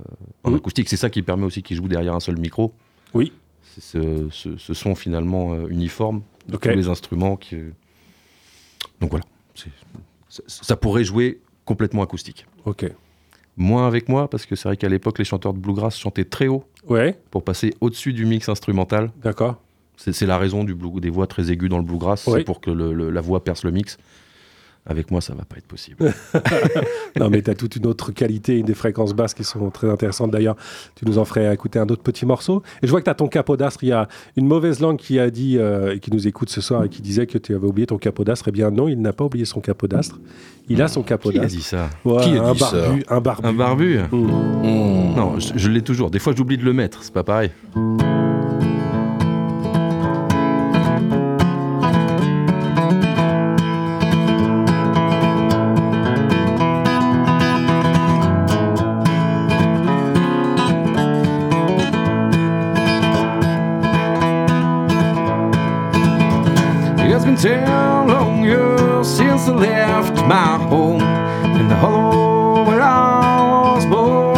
[0.43, 0.57] en Mhm.
[0.57, 0.89] acoustique.
[0.89, 2.73] C'est ça qui permet aussi qu'il joue derrière un seul micro.
[3.13, 3.31] Oui.
[3.63, 7.35] C'est ce, ce- ce son finalement euh, uniforme de tous les instruments.
[7.37, 7.55] Qui...
[8.99, 9.23] Donc voilà,
[10.47, 12.45] ça pourrait jouer complètement acoustique.
[12.65, 12.89] Ok.
[13.57, 16.47] Moins avec moi, parce que c'est vrai qu'à l'époque, les chanteurs de bluegrass chantaient très
[16.47, 19.11] haut Ouais, pour passer au-dessus du mix instrumental.
[19.23, 19.59] d'accord.
[19.95, 22.71] C'est la raison du blue- des voix très aiguës dans le bluegrass, c'est pour que
[22.71, 23.97] le- le- la voix perce le mix.
[24.85, 25.97] Avec moi, ça va pas être possible.
[27.19, 29.87] Non, mais tu as toute une autre qualité, une des fréquences basses qui sont très
[29.89, 30.31] intéressantes.
[30.31, 30.55] D'ailleurs,
[30.95, 32.63] tu nous en ferais écouter un autre petit morceau.
[32.81, 33.83] Et je vois que tu as ton capodastre.
[33.83, 36.59] Il y a une mauvaise langue qui a dit, euh, et qui nous écoute ce
[36.59, 38.47] soir, et qui disait que tu avais oublié ton capodastre.
[38.47, 40.19] Eh bien, non, il n'a pas oublié son capodastre.
[40.69, 41.47] Il a son Qui a capodastre.
[41.49, 41.89] dit ça?
[42.03, 42.71] Ouais, Qui a un dit ça?
[42.71, 43.47] barbu, un barbu.
[43.47, 43.99] Un barbu?
[44.11, 44.17] Mmh.
[44.17, 45.15] Mmh.
[45.15, 46.09] Non, je, je l'ai toujours.
[46.09, 47.51] Des fois, j'oublie de le mettre, c'est pas pareil.
[67.43, 71.01] Ten long years since I left my home
[71.59, 74.37] in the hollow where I was born.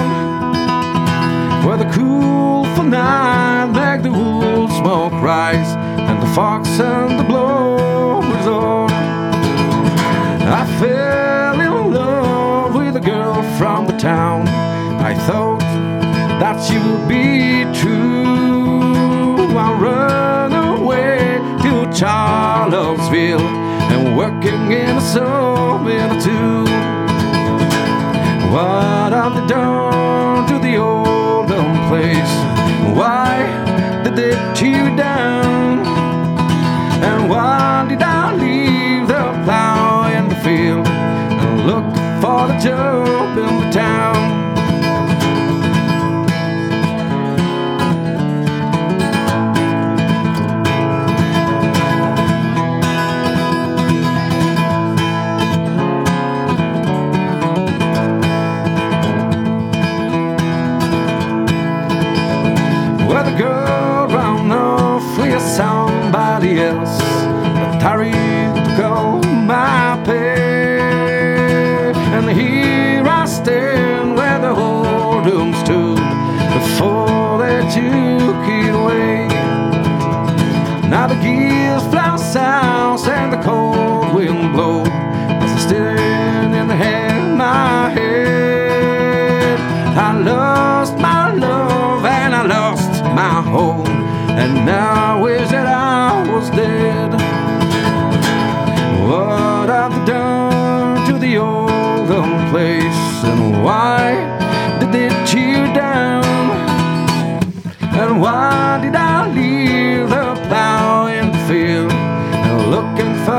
[1.63, 5.75] Where the cool for night make the wood smoke rise
[6.09, 8.89] and the fox and the blow is on.
[10.59, 14.47] I fell in love with a girl from the town.
[15.09, 15.59] I thought
[16.41, 18.14] that she would be true.
[23.15, 23.47] Charlottesville
[23.91, 26.63] and working in a sawmill too.
[28.51, 32.33] What have they done to the old home place?
[32.95, 35.85] Why did they tear it down?
[37.03, 41.85] And why did I leave the plow in the field and look
[42.21, 44.34] for the job in the town?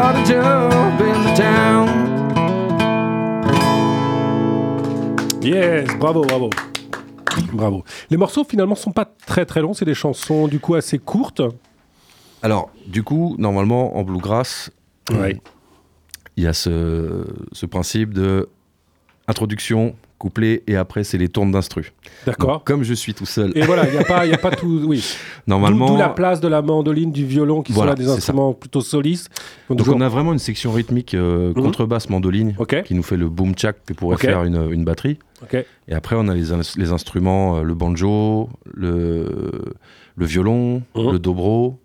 [0.06, 1.86] Looking for the job in the town?
[5.42, 6.50] Yes, bravo, bravo.
[7.52, 7.84] Bravo.
[8.10, 11.42] Les morceaux finalement sont pas très très longs, c'est des chansons du coup assez courtes.
[12.42, 14.70] Alors, du coup, normalement, en bluegrass,
[15.10, 15.40] Ouais.
[16.36, 18.48] il y a ce, ce principe de
[19.28, 21.92] introduction, couplet et après c'est les tournes d'instru.
[22.24, 22.64] D'accord.
[22.64, 24.50] Comme je suis tout seul, Et voilà, il n'y a, pas- il y a pas
[24.56, 24.82] tout.
[24.86, 25.04] Oui.
[25.46, 25.86] normalement.
[25.90, 28.16] D'où la place de la mandoline, du violon, qui Voilà, sont là des ça.
[28.16, 29.28] instruments plutôt solistes.
[29.68, 31.62] Donc, on a vraiment une section rythmique euh, Mhm.
[31.62, 32.54] contrebasse mandoline
[32.84, 35.18] qui nous fait le boom chak que pourrait faire une, une batterie.
[35.88, 39.50] Et après on a les, ins- les instruments, euh, le banjo, le,
[40.16, 41.12] le violon, Mhm.
[41.12, 41.78] le dobro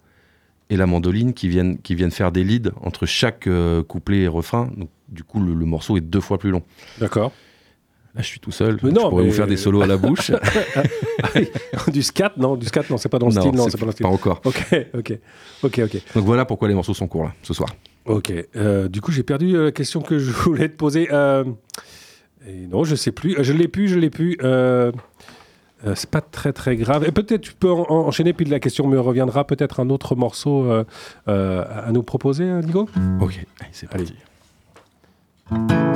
[0.69, 4.27] et la mandoline qui viennent, qui viennent faire des leads entre chaque euh, couplet et
[4.27, 4.69] refrain.
[4.77, 6.63] Donc, du coup le, le morceau est deux fois plus long.
[6.99, 7.34] D'accord.
[8.14, 9.88] Là je suis tout seul, Mais je non, pourrais mais- vous faire des solos à
[9.88, 10.32] la bouche.
[11.93, 13.82] du scat, non, du scat, non, c'est pas dans le non, style, non, c'est pas
[13.82, 14.05] dans le style.
[14.05, 14.41] pas encore.
[14.43, 15.18] Ok, ok,
[15.64, 16.01] ok, ok.
[16.16, 17.70] Donc voilà pourquoi les morceaux sont courts là, ce soir.
[18.05, 18.34] Ok.
[18.55, 21.07] Euh, du coup, j'ai perdu euh, la question que je voulais te poser.
[21.12, 21.43] Euh,
[22.47, 23.36] et non, je sais plus.
[23.39, 24.38] Je l'ai plus, je l'ai plus.
[24.43, 24.91] Euh,
[25.86, 27.05] euh, c'est pas très très grave.
[27.07, 29.45] Et peut-être tu peux en- en- enchaîner, puis la question me reviendra.
[29.45, 30.84] Peut-être un autre morceau euh,
[31.28, 32.89] euh, à nous proposer, Nico?
[33.22, 34.03] Ok, allez, c'est Allez.
[34.03, 34.16] parti.
[35.53, 35.90] I'm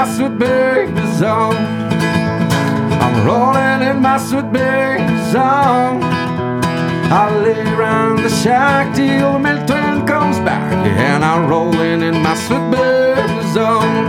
[0.00, 1.56] my sweet baby zone.
[3.04, 6.00] I'm rolling in my sweet baby zone.
[7.12, 12.34] I lay around the shack till the Milton comes back, and I'm rolling in my
[12.34, 14.06] sweet baby zone.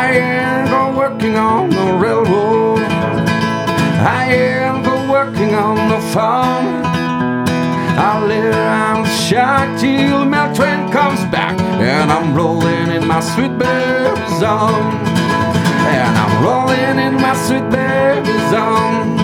[0.00, 2.78] I ain't go working on the railroad.
[4.18, 6.91] I ain't go working on the farm.
[7.98, 13.56] I lay around shack till my train comes back, and I'm rolling in my sweet
[13.58, 14.92] baby zone.
[15.94, 19.18] And I'm rolling in my sweet baby zone.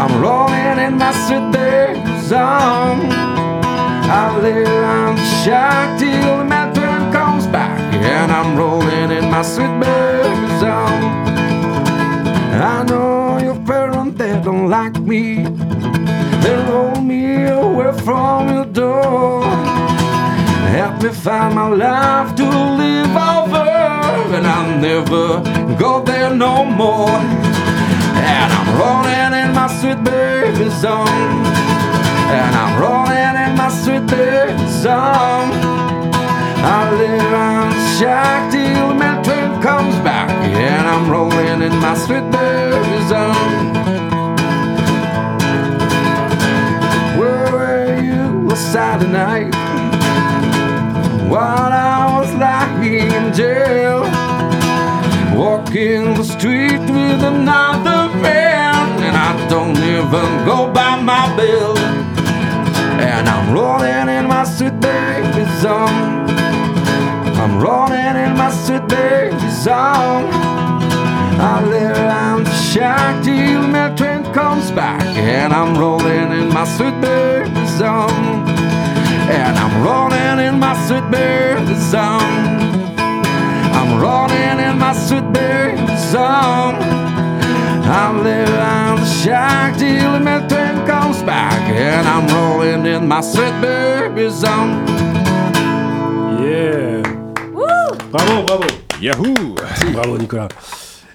[0.00, 3.10] I'm rolling in my sweet baby zone.
[4.10, 9.74] I lay around shack till my train comes back, and I'm rolling in my sweet
[9.80, 11.04] baby zone.
[12.60, 13.17] I know
[14.16, 15.44] they don't like me.
[16.42, 19.44] They roll me away from your door.
[20.78, 23.68] Help me find my life to live over,
[24.36, 25.26] and I'll never
[25.76, 27.18] go there no more.
[28.30, 31.08] And I'm rolling in my sweet baby zone.
[32.38, 35.50] And I'm rolling in my sweet baby zone.
[36.76, 37.58] I live on
[38.98, 40.30] my train comes back.
[40.30, 43.72] And I'm rolling in my sweet baby zone.
[47.18, 49.54] Where were you Saturday night?
[51.28, 54.02] While I was lying in jail,
[55.36, 61.76] walking the street with another man, and I don't even go by my bill.
[62.98, 66.47] And I'm rolling in my sweet baby zone.
[67.58, 68.50] Rolling in my
[68.86, 70.30] baby zone.
[71.40, 76.64] I live around the shack till my train comes back, and I'm rolling in my
[76.64, 78.46] sweet baby zone.
[79.28, 82.94] And I'm rolling in my sweet baby zone.
[83.78, 86.76] I'm rolling in my sweet baby zone.
[87.90, 93.20] I live around the shack till my train comes back, and I'm rolling in my
[93.20, 95.17] sweet baby zone.
[98.10, 98.64] Bravo, bravo
[99.00, 99.54] Yahoo
[99.92, 100.48] Bravo Nicolas.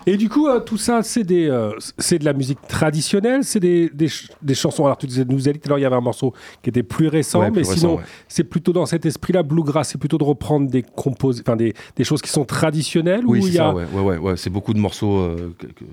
[0.05, 3.61] Et du coup, euh, tout ça, c'est des, euh, c'est de la musique traditionnelle, c'est
[3.61, 4.83] des, des, ch- des chansons.
[4.85, 7.07] Alors, tu disais- nous tout à l'heure, il y avait un morceau qui était plus
[7.07, 8.03] récent, Ouais, mais récent, sinon, ouais.
[8.27, 12.03] c'est plutôt dans cet esprit-là, bluegrass, c'est plutôt de reprendre des compos, enfin des, des
[12.03, 14.37] choses qui sont traditionnelles Oui, ou c'est a ça, ouais, ouais, ouais, ouais.
[14.37, 15.85] C'est beaucoup de morceaux euh, que- que-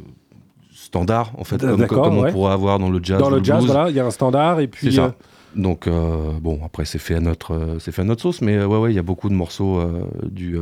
[0.74, 2.32] standards, en fait, comme, on ouais.
[2.32, 3.20] pourrait avoir dans le jazz.
[3.20, 3.70] dans le jazz, blues.
[3.72, 5.14] voilà, il y a un standard et puis C'est ça.
[5.56, 8.56] Donc, euh, bon, après, c'est fait, à notre, euh, c'est fait à notre sauce, mais
[8.56, 10.56] euh, ouais, ouais, il y a beaucoup de morceaux euh, du,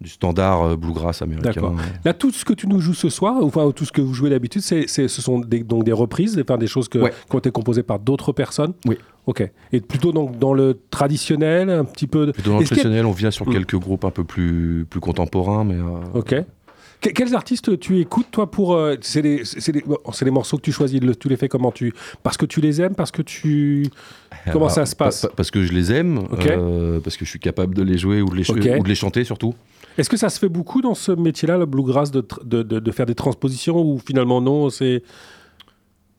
[0.00, 1.50] du standard bluegrass américain.
[1.52, 1.74] D'accord.
[2.04, 4.30] Là, tout ce que tu nous joues ce soir, enfin tout ce que vous jouez
[4.30, 7.12] d'habitude, c'est, ce sont des, donc des reprises, enfin, des choses que, Ouais.
[7.28, 8.72] qui ont été composées par d'autres personnes.
[8.86, 8.96] Oui.
[9.26, 9.48] Ok.
[9.72, 12.26] Et plutôt donc dans le traditionnel, un petit peu.
[12.26, 12.32] De...
[12.32, 13.52] Plutôt dans le a- traditionnel, on vient sur Mm.
[13.52, 15.76] quelques groupes un peu plus, plus contemporains, mais.
[16.14, 16.34] Ok.
[17.02, 19.22] Que- quels artistes tu écoutes toi pour euh, c'est
[19.84, 21.92] bon, c'est des morceaux que tu choisis le- tu les fais comment tu
[22.22, 23.88] parce que tu les aimes parce que tu
[24.52, 25.22] comment alors, ça se pa- passe?
[25.22, 28.22] pa- Parce que je les aime, euh, parce que je suis capable de les jouer
[28.22, 28.48] ou de les,
[28.78, 29.52] ou de les chanter surtout.
[29.98, 32.90] est-ce que ça se fait beaucoup dans ce métier-là le bluegrass de, de, de, de
[32.92, 35.02] faire des transpositions ou finalement non c'est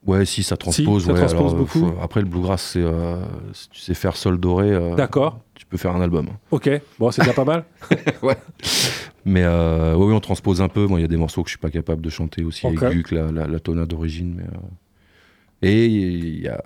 [0.06, 1.06] Ouais, si, ça transpose.
[1.06, 1.80] ça ouais, transpose alors, beaucoup.
[1.80, 3.16] faut- après, le bluegrass, c'est, euh,
[3.54, 6.28] si tu sais faire sol doré, euh, d'accord tu peux faire un album.
[6.52, 6.70] ok
[7.00, 7.64] bon c'est déjà pas mal
[9.26, 10.86] Mais euh, oui, on transpose un peu.
[10.88, 12.84] Bon, il y a des morceaux que je suis pas capable de chanter aussi Ok.
[12.84, 14.36] aigus que la, la, la tonade d'origine.
[14.38, 14.57] Mais, euh,
[15.61, 16.61] Et il y a,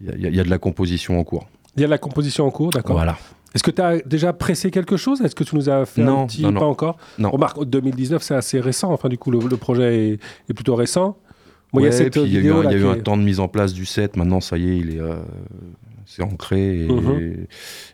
[0.00, 1.46] il y, a, il y a de la composition en cours.
[1.76, 3.18] il y a de la composition en cours d'accord Voilà.
[3.54, 5.20] est-ce que tu as déjà pressé quelque chose?
[5.20, 6.60] Est-ce que tu nous as fait un Non, petit non, non.
[6.60, 6.96] pas encore?
[7.18, 7.30] Non.
[7.30, 10.18] remarque 2019 c'est assez récent enfin du coup le, le projet est,
[10.48, 11.18] est plutôt récent
[11.72, 13.16] Bon, il y a Ouais, il y a eu, un, y a eu un temps
[13.16, 14.16] de mise en place du set.
[14.16, 15.16] Maintenant, ça y est, il est, euh,
[16.06, 16.84] c'est ancré.
[16.84, 17.46] Et, Mhm.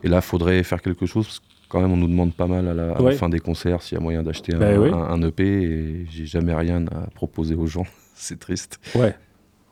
[0.05, 1.41] et là, il faudrait faire quelque chose.
[1.71, 3.12] Quand même, on nous demande pas mal à la, à la Ouais.
[3.14, 6.27] fin des concerts s'il y a moyen d'acheter un, Bah un- un EP et j'ai
[6.27, 7.87] jamais rien à proposer aux gens.
[8.14, 8.79] C'est triste.
[8.95, 9.14] Ouais.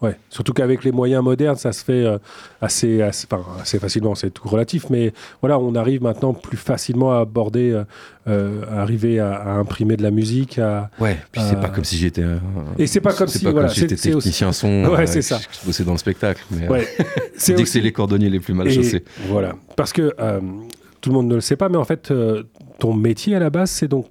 [0.00, 0.14] Ouais.
[0.30, 2.18] Surtout qu'avec les moyens modernes, ça se fait euh,
[2.62, 7.10] assez, assez, enfin, assez facilement, c'est tout relatif, mais voilà, on arrive maintenant plus facilement
[7.14, 7.82] à aborder, euh,
[8.28, 10.60] euh, à arriver à, à imprimer de la musique.
[10.60, 10.88] À...
[11.00, 12.38] Ouais, puis c'est pas comme si j'étais un-
[12.78, 14.84] Et c'est pas comme si, pas voilà, comme si j'étais aussi- technicien son.
[14.96, 15.40] Ouais, c'est ça.
[15.40, 16.44] Je, bossais dans le spectacle.
[16.52, 16.86] Mais, Ouais.
[17.00, 19.02] on dit que c'est les cordonniers les plus mal chaussés.
[19.26, 20.14] Voilà, parce que
[21.00, 22.44] tout le monde ne le sait pas, mais en fait, euh,
[22.78, 24.06] ton métier à la base, c'est donc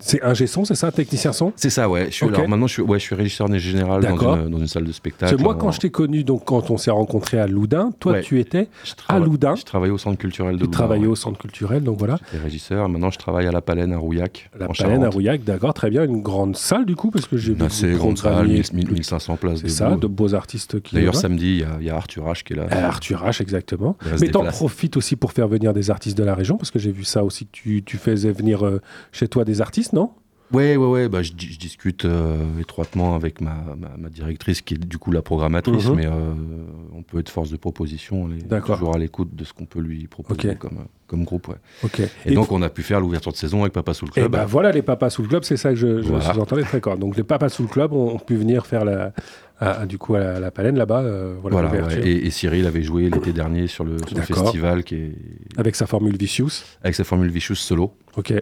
[0.00, 1.52] c'est ingé son, c'est ça, technicien son?
[1.56, 2.06] C'est ça, ouais.
[2.06, 2.34] Je suis, Ok.
[2.34, 4.92] alors maintenant, je suis, ouais, je suis régisseur général dans une, dans une salle de
[4.92, 5.40] spectacle.
[5.40, 8.22] Moi, quand je t'ai connu, donc quand on s'est rencontré à Loudun, toi, Ouais.
[8.22, 8.68] tu étais
[9.08, 11.12] à Loudun, Je travaillais au centre culturel de tu Loudun, travaillais ouais.
[11.12, 12.18] au centre culturel, donc voilà.
[12.32, 12.88] J'étais régisseur.
[12.88, 14.50] Maintenant, je travaille à la Palenne à Rouillac.
[14.58, 15.08] La en Palenne à.
[15.10, 18.16] Rouillac, d'accord, très bien, une grande salle du coup, parce que j'ai vu assez grande
[18.18, 19.60] salle, programmiez 1000 1500 places.
[19.60, 20.94] C'est ça, de beaux artistes qui.
[20.94, 22.66] D'ailleurs, samedi, il y a- il y, a Arthur H qui est là.
[22.72, 23.96] Euh, Arthur H, exactement.
[24.20, 26.92] Mais t'en profites aussi pour faire venir des artistes de la région, parce que j'ai
[26.92, 28.80] vu ça aussi, que tu, tu faisais venir euh,
[29.12, 30.10] chez toi des artistes, non?
[30.52, 31.08] Ouais, ouais, ouais.
[31.08, 34.98] Bah, je, di- je discute euh, étroitement avec ma, ma, ma directrice, qui est du
[34.98, 35.94] coup la programmatrice, Mhm.
[35.94, 36.10] mais euh,
[36.92, 38.28] on peut être force de proposition.
[38.28, 41.46] Elle est toujours à l'écoute de ce qu'on peut lui proposer comme, comme groupe.
[41.46, 41.54] Ouais.
[41.84, 42.02] Ok.
[42.26, 44.32] Et, donc, on a pu faire l'ouverture de saison avec Papa sous le Et club.
[44.32, 46.32] ben voilà, les papas sous le club, c'est ça que je, je Voilà.
[46.34, 46.64] sous-entendais.
[46.98, 49.12] Donc les papas sous le club ont, pu venir faire la,
[49.60, 52.02] à- à- du coup à la, la palène là-bas, euh, voilà, Voilà, l'ouverture.
[52.04, 52.10] ouais.
[52.10, 55.12] et, et Cyril avait joué l'été dernier sur le, sur le festival qui est
[55.56, 56.64] avec sa formule Vicious.
[56.82, 57.92] avec sa formule Vicious solo.
[58.16, 58.32] Ok,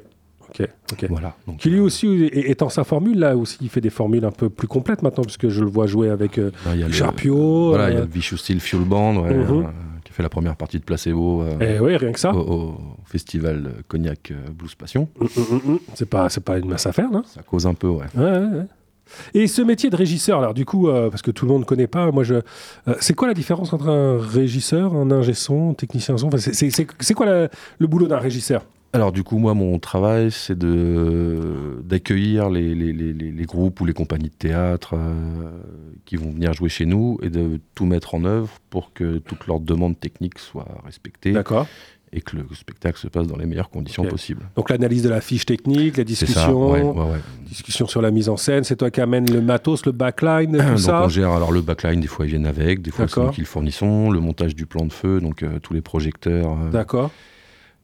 [0.50, 1.06] ok, ok.
[1.10, 1.34] Voilà.
[1.46, 4.30] Donc, Qui lui aussi est, en sa formule là aussi, il fait des formules un
[4.30, 6.86] peu plus complètes maintenant, puisque je le vois jouer avec euh, là, il y a
[6.86, 7.68] le- Charpio.
[7.70, 9.58] Voilà, il y a euh, le Vicious Steel Fuel Band ouais, Mhm.
[9.60, 9.62] euh,
[10.04, 12.32] qui fait la première partie de Placebo euh, eh oui, rien que ça.
[12.34, 12.74] au, au
[13.04, 15.08] festival Cognac euh, Blues Passion.
[15.20, 15.28] Mm, mm,
[15.68, 15.78] mm, mm.
[15.94, 17.22] C'est pas, c'est pas une masse à faire, là.
[17.26, 18.62] Ça cause un peu, ouais, ouais.
[19.34, 21.66] Et ce métier de régisseur, alors du coup, euh, parce que tout le monde ne
[21.66, 25.74] connaît pas, moi je, euh, c'est quoi la différence entre un régisseur, un ingé son,
[25.74, 26.28] technicien son?
[26.28, 27.48] Enfin, c'est- quoi la-
[27.78, 28.64] le boulot d'un régisseur?
[28.94, 33.80] Alors du coup, moi, mon travail, c'est de d'accueillir les, les, les, les- les groupes
[33.80, 35.50] ou les compagnies de théâtre euh,
[36.06, 39.46] qui vont venir jouer chez nous et de tout mettre en œuvre pour que toutes
[39.46, 41.66] leurs demandes techniques soient respectées D'accord.
[42.12, 44.42] Et que le spectacle se passe dans les meilleures conditions possibles.
[44.56, 47.18] Donc l'analyse de la fiche technique, ça, discussions, ouais, ouais, ouais.
[47.46, 50.64] discussions sur la mise en scène, c'est toi qui amène le matos, le backline, tout
[50.68, 53.20] Donc ça on gère alors le backline, des fois ils viennent avec, des fois c'est
[53.20, 56.52] nous qui le fournissons, le montage du plan de feu, donc euh, tous les projecteurs,
[56.52, 57.10] euh, D'accord,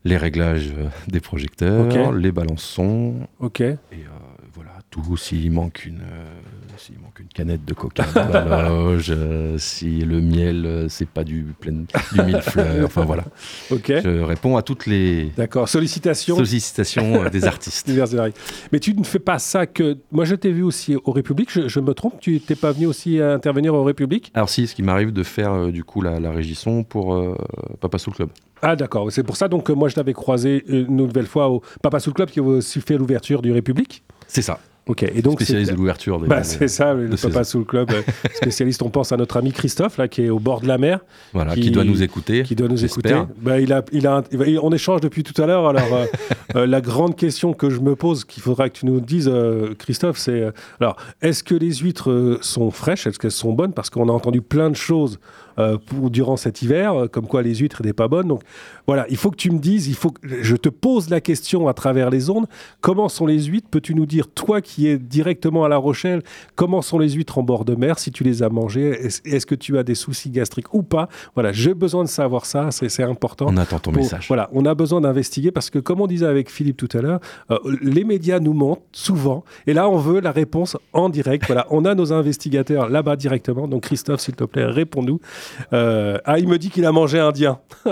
[0.05, 3.61] les réglages euh, des projecteurs, les balances son, ok.
[3.61, 3.79] Et
[4.55, 6.03] voilà, tout, s'il manque une,
[6.85, 11.09] s'il manque une canette de coca dans la loge, euh, si le miel, euh, c'est
[11.09, 13.25] pas du, plein, du millefleur, enfin voilà.
[13.71, 13.91] Ok.
[14.05, 16.37] Je réponds à toutes les D'accord, sollicitation.
[16.37, 17.89] sollicitations euh, des artistes.
[17.89, 18.03] Et.
[18.71, 19.97] Mais tu ne fais pas ça que.
[20.13, 21.51] Moi, je t'ai vu aussi au République.
[21.51, 24.31] Je, je me trompe Tu n'es pas venu aussi à intervenir au République?
[24.35, 27.19] Alors si, ce qui m'arrive de faire euh, du coup la, la régisson pour
[27.81, 28.29] Papa sous le club.
[28.61, 29.11] Ah, d'accord.
[29.11, 32.11] C'est pour ça donc que moi, je t'avais croisé une nouvelle fois au Papa sous
[32.11, 34.03] le club qui a aussi fait l'ouverture du République?
[34.27, 34.59] C'est ça.
[34.87, 35.03] Ok.
[35.03, 36.19] Et donc, Spécialiste de l'ouverture.
[36.21, 37.45] Bah, c'est ça, le Papa saison.
[37.45, 38.03] sous le club, euh,
[38.35, 38.83] spécialiste.
[38.83, 41.01] On pense à notre ami Christophe, là, qui est au bord de la mer,
[41.33, 42.43] Voilà, qui- qui, doit nous écouter.
[42.43, 43.15] qui doit nous écouter.
[43.41, 44.23] Bah, il a, il a, un-
[44.63, 45.67] on échange depuis tout à l'heure.
[45.67, 46.05] Alors, euh,
[46.57, 49.75] euh, la grande question que je me pose, qu'il faudra que tu nous dises, euh,
[49.79, 53.07] Christophe, c'est alors, est-ce que les huîtres sont fraîches?
[53.07, 53.73] Est-ce qu'elles sont bonnes?
[53.73, 55.19] Parce qu'on a entendu plein de choses
[55.59, 58.29] euh, pour, durant cet hiver, euh, comme quoi les huîtres n'étaient pas bonnes.
[58.29, 58.43] Donc,
[58.87, 61.69] voilà, il faut que tu me dises, il faut que je te pose la question
[61.69, 62.47] à travers les ondes.
[62.81, 63.69] Comment sont les huîtres?
[63.71, 66.23] Peux-tu nous dire, toi qui es directement à La Rochelle,
[66.55, 68.91] comment sont les huîtres en bord de mer Si tu les as mangées,
[69.25, 71.09] est-ce que tu as des soucis gastriques ou pas?
[71.35, 73.47] Voilà, j'ai besoin de savoir ça, c'est c'est important.
[73.49, 74.27] On attend ton Pour- message.
[74.29, 77.21] Voilà, on a besoin d'investiguer parce que, comme on disait avec Philippe tout à l'heure,
[77.51, 79.45] euh, les médias nous mentent souvent.
[79.67, 81.45] Et là, on veut la réponse en direct.
[81.47, 83.67] Voilà, on a nos investigateurs là-bas directement.
[83.69, 85.21] Donc, Christophe, s'il te plaît, réponds-nous.
[85.73, 87.59] Euh, ah, il me dit qu'il a mangé indien.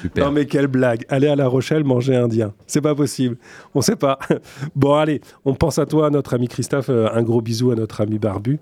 [0.00, 0.24] Super.
[0.26, 1.04] Non, mais quelle blague.
[1.08, 2.52] Aller à La Rochelle manger indien.
[2.66, 3.36] C'est pas possible.
[3.74, 4.18] On sait pas.
[4.74, 6.88] Bon, allez, on pense à toi, à notre ami Christophe.
[6.90, 8.58] Euh, Un gros bisou à notre ami Barbu.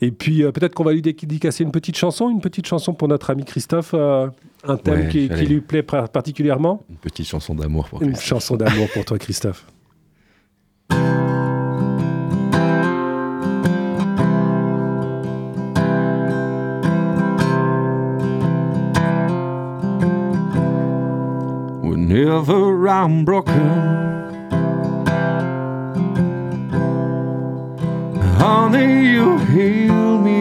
[0.00, 3.08] Et puis, euh, peut-être qu'on va lui dédicacer une petite chanson, une petite chanson pour
[3.08, 3.94] notre ami Christophe.
[3.94, 4.32] un
[4.82, 6.82] thème Ouais, qui, qui lui plaît particulièrement.
[6.90, 8.26] Une petite chanson d'amour pour Une Christophe.
[8.28, 9.64] chanson d'amour pour toi, Christophe.
[22.08, 23.66] Whenever I'm broken,
[28.38, 30.40] honey, you heal me.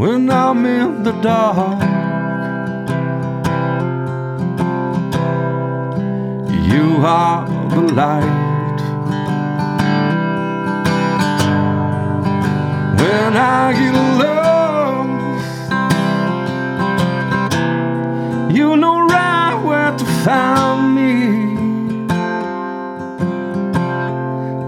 [0.00, 1.82] When I'm in the dark,
[6.72, 8.80] you are the light.
[12.98, 14.41] When I get
[18.60, 21.14] lost, find me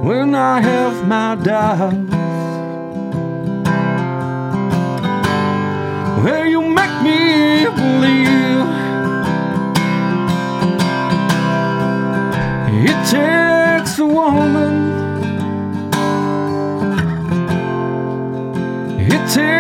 [0.07, 1.95] when I have my doubts.
[6.23, 8.69] Where you make me believe
[12.89, 14.75] it takes a woman.
[18.99, 19.54] It takes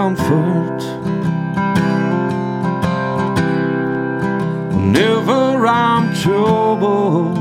[0.00, 0.80] comfort.
[4.74, 7.36] Whenever I'm troubled.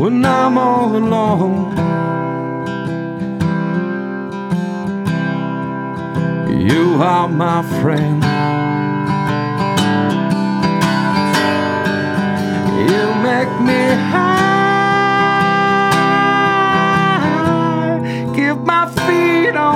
[0.00, 1.62] when I'm all alone.
[6.68, 8.20] You are my friend.
[12.90, 14.29] You make me high,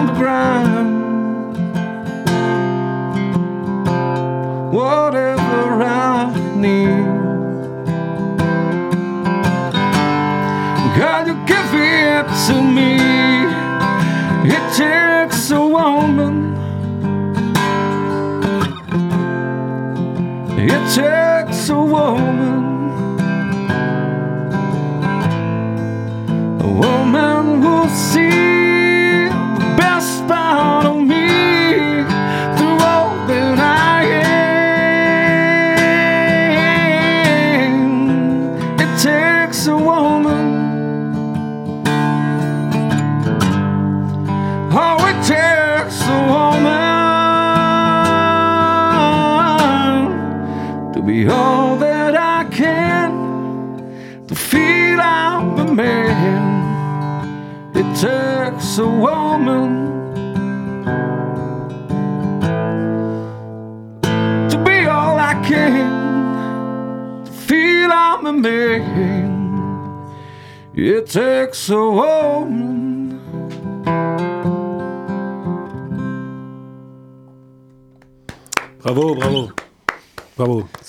[0.07, 0.43] the ground.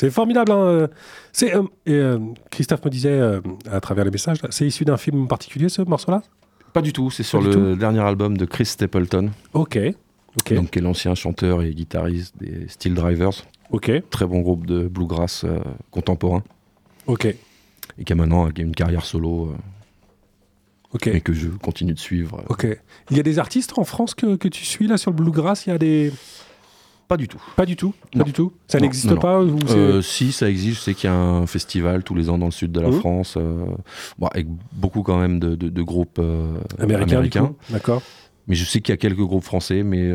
[0.05, 0.51] C'est formidable.
[0.51, 0.87] hein, euh,
[1.31, 1.53] C'est,
[1.89, 2.19] euh,
[2.51, 3.41] Christophe me disait euh,
[3.71, 6.21] à travers les messages, c'est issu d'un film particulier ce morceau-là?
[6.73, 9.79] Pas du tout, c'est sur Pas le dernier album de Chris Stapleton, Ok.
[10.37, 10.53] Ok.
[10.53, 13.31] donc, qui est l'ancien chanteur et guitariste des Steel Drivers,
[13.71, 13.89] Ok.
[14.09, 15.59] très bon groupe de bluegrass euh,
[15.91, 16.43] contemporain,
[17.07, 17.25] Ok.
[17.25, 19.55] et qui a maintenant une carrière solo, euh,
[20.93, 21.07] Ok.
[21.07, 22.39] et que je continue de suivre.
[22.41, 22.67] euh, Ok.
[23.11, 25.65] Il y a des artistes en France que, que tu suis là sur le bluegrass?
[25.65, 26.11] Il y a des.
[27.07, 27.41] Pas du tout.
[27.55, 27.93] Pas du tout?
[28.11, 28.25] Pas Non.
[28.25, 28.51] du tout?
[28.67, 30.77] Ça n'existe pas ou Euh, si, ça existe.
[30.79, 32.89] Je sais qu'il y a un festival tous les ans dans le sud de la
[32.89, 32.99] Mhm.
[32.99, 33.65] France, euh,
[34.17, 37.55] bon, avec beaucoup quand même de, de- de groupes euh, américain, américains.
[37.69, 38.01] D'accord.
[38.47, 40.11] Mais je sais qu'il y a quelques groupes français, mais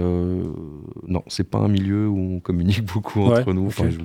[1.07, 3.62] non, c'est pas un milieu où on communique beaucoup Ouais, entre nous.
[3.62, 3.68] ok.
[3.68, 3.99] Enfin, je-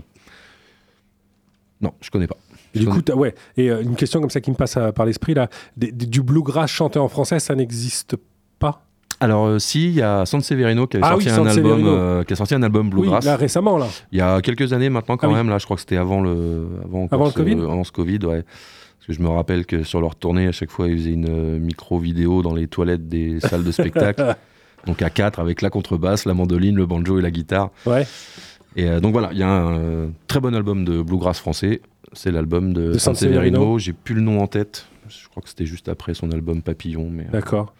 [1.81, 2.37] Non, je connais pas.
[2.73, 3.35] Et du coup, ouais.
[3.57, 6.21] Et une question comme ça qui me passe à- par l'esprit là, des- des- du
[6.21, 8.15] bluegrass chanté en français, ça n'existe
[8.59, 8.85] pas?
[9.19, 12.23] Alors, euh, si, il y a Sanseverino qui, avait Ah sorti oui, un album, euh,
[12.23, 13.25] qui a sorti un album Oui, bluegrass.
[13.25, 13.87] là récemment là.
[14.11, 15.35] Il y a quelques années maintenant, quand Ah oui.
[15.37, 15.49] même.
[15.49, 17.91] Là, je crois que c'était avant le, avant, encore Avant le ce- Covid avant ce
[17.91, 18.43] Covid, ouais.
[18.43, 21.29] Parce que je me rappelle que sur leur tournée, à chaque fois, ils faisaient une
[21.29, 24.35] euh, micro-vidéo dans les toilettes des salles de spectacle.
[24.85, 27.69] donc à quatre, avec la contrebasse, la mandoline, le banjo et la guitare.
[27.85, 28.05] Ouais.
[28.75, 31.81] Et donc voilà, il y a un très bon album de bluegrass français.
[32.11, 33.39] C'est l'album de, De Sanseverino.
[33.57, 33.79] Sanseverino.
[33.79, 34.87] J'ai plus le nom en tête.
[35.07, 37.07] Je crois que c'était juste après son album Papillon.
[37.09, 37.73] Mais D'accord.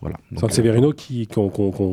[0.00, 0.16] Voilà.
[0.30, 1.28] Donc, Sanseverino, qui,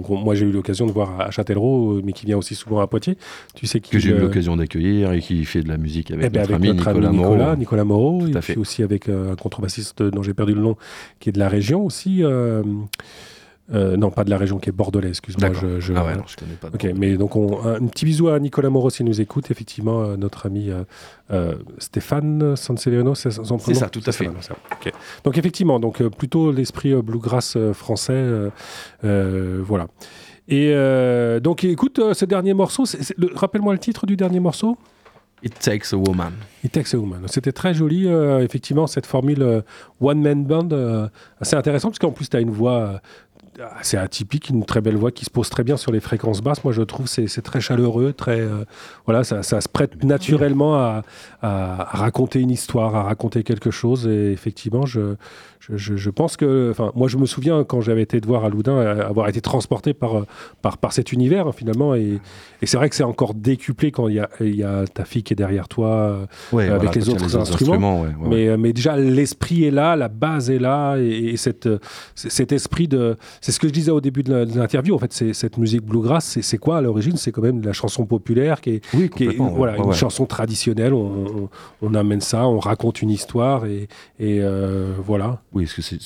[0.10, 2.88] moi j'ai eu l'occasion de voir à Châtellerault, euh, mais qui vient aussi souvent à
[2.88, 3.18] Poitiers.
[3.56, 6.26] Tu sais que j'ai eu euh, l'occasion d'accueillir et qui fait de la musique avec
[6.26, 7.34] eh ben, notre avec ami notre Nicolas ami Moreau.
[7.36, 8.58] Nicolas, Nicolas Moreau, Tout et puis fait.
[8.58, 10.76] aussi avec euh, un contrebassiste dont j'ai perdu le nom,
[11.20, 12.24] qui est de la région aussi.
[13.74, 15.52] Euh, non, pas de la région, qui est bordelais, excuse-moi.
[15.60, 16.68] Je, je- Ah ouais, non, je connais pas.
[16.74, 20.04] Ok, mais donc on, un, un petit bisou à Nicolas Moreau s'il nous écoute, effectivement,
[20.04, 20.70] euh, notre ami
[21.32, 24.32] euh, Stéphane Sanseverino, c'est son prénom ça, tout à C'est fait.
[24.42, 24.94] ça, c'est.
[25.24, 28.24] Donc effectivement, donc plutôt l'esprit bluegrass français,
[29.04, 29.88] voilà.
[30.48, 30.74] Et
[31.42, 34.78] donc écoute, ce dernier morceau, c'est- c'est- le- rappelle-moi le titre du dernier morceau.
[35.44, 36.32] It Takes a Woman.
[36.64, 37.24] It Takes a Woman.
[37.28, 39.62] C'était très joli, euh, effectivement, cette formule euh,
[40.02, 41.08] One Man Band, euh,
[41.40, 43.00] assez intéressant, parce qu'en plus, tu as une voix
[43.80, 46.64] assez atypique, une très belle voix qui se pose très bien sur les fréquences basses.
[46.64, 48.66] Moi, je trouve c'est c'est très chaleureux, très euh,
[49.06, 51.04] voilà, ça, ça se prête naturellement à,
[51.42, 54.08] raconter une histoire, à raconter quelque chose.
[54.08, 55.16] Et effectivement, je,
[55.60, 58.78] je, pense que, enfin, moi, je me souviens quand j'avais été te voir à Loudun,
[58.78, 60.26] euh, avoir été transporté par euh,
[60.64, 61.94] par, par cet univers hein, finalement.
[61.94, 62.20] Et,
[62.62, 65.22] et c'est vrai que c'est encore décuplé quand il y a, y a ta fille
[65.22, 66.28] qui est derrière toi.
[66.52, 68.02] Ouais, avec voilà, les autres instruments.
[68.02, 68.48] ouais, ouais, ouais.
[68.48, 71.70] Mais, mais déjà, l'esprit est là, la base est là, et, et cette,
[72.16, 73.18] cet esprit de.
[73.46, 76.40] C'est ce que je disais au début de l'interview, en fait, c'est cette musique bluegrass,
[76.42, 77.16] c'est- quoi à l'origine?
[77.16, 79.74] C'est quand même de la chanson populaire qui est, Oui, qui est complètement, ouais, voilà,
[79.74, 79.94] ouais, une ouais.
[79.96, 80.96] chanson traditionnelle.
[80.96, 81.06] On,
[81.44, 81.50] on-
[81.84, 83.88] on amène ça, on raconte une histoire, et,
[84.20, 85.44] et, euh, voilà.
[85.54, 86.00] Oui, parce que c'est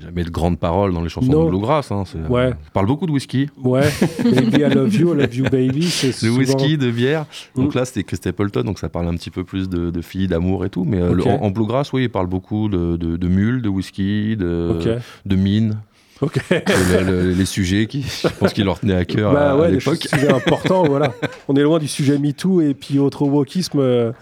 [0.00, 1.44] jamais de grandes paroles dans les chansons Non.
[1.44, 1.92] de bluegrass.
[1.92, 2.52] Hein, Ouais.
[2.54, 3.50] On parle beaucoup de whisky.
[3.62, 3.82] Ouais,
[4.24, 5.80] Baby, I love you, I love you, baby.
[5.80, 7.26] De souvent- whisky, de bière.
[7.56, 7.78] Donc Mm.
[7.78, 10.64] là, c'était Chris Stapleton, donc ça parle un petit peu plus de, de filles, d'amour
[10.64, 10.84] et tout.
[10.84, 13.68] Mais euh, le- en, en bluegrass, oui, il parle beaucoup de, de, de mules, de
[13.68, 14.88] whisky, de, Ok.
[15.26, 15.76] de mines.
[16.22, 16.38] Ok.
[16.50, 19.56] Le- le- les sujets qui, je pense qu'il leur tenait à cœur Bah à, à
[19.56, 20.06] ouais, des l'époque.
[20.08, 21.12] sujets importants, voilà.
[21.48, 24.12] On est loin du sujet MeToo et puis autre wokisme euh,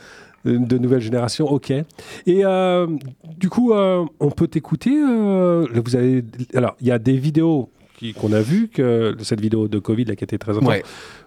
[0.44, 1.70] de nouvelle génération, ok.
[1.70, 1.84] Et
[2.44, 2.86] euh,
[3.38, 4.90] du coup, euh, on peut t'écouter.
[4.90, 6.24] vous avez,
[6.54, 7.70] alors, il y a des vidéos
[8.20, 10.70] qu'on a vues, que cette vidéo de Covid là, qui était très importante.
[10.70, 10.82] Ouais.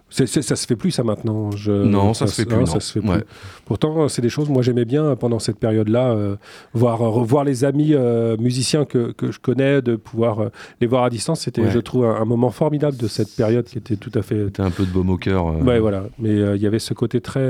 [0.10, 1.51] Ça se fait plus ça maintenant.
[1.51, 2.66] Je, Non, ça se fait plus, hein, non.
[2.66, 3.10] ça se fait plus.
[3.10, 3.24] Ouais.
[3.66, 4.49] Pourtant, euh, c'est des choses.
[4.49, 6.36] Moi, j'aimais bien euh, pendant cette période-là euh,
[6.74, 10.49] voir revoir les amis euh, musiciens que, que je connais, de pouvoir euh,
[10.80, 11.41] les voir à distance.
[11.41, 11.72] C'était, Ouais.
[11.72, 14.45] je trouve, un, un moment formidable de cette période qui était tout à fait.
[14.45, 15.45] C'était un peu de baume au cœur.
[15.62, 16.03] Ouais, voilà.
[16.20, 17.45] Mais il y avait ce côté très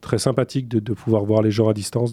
[0.00, 2.12] très sympathique de, de pouvoir voir les gens à distance,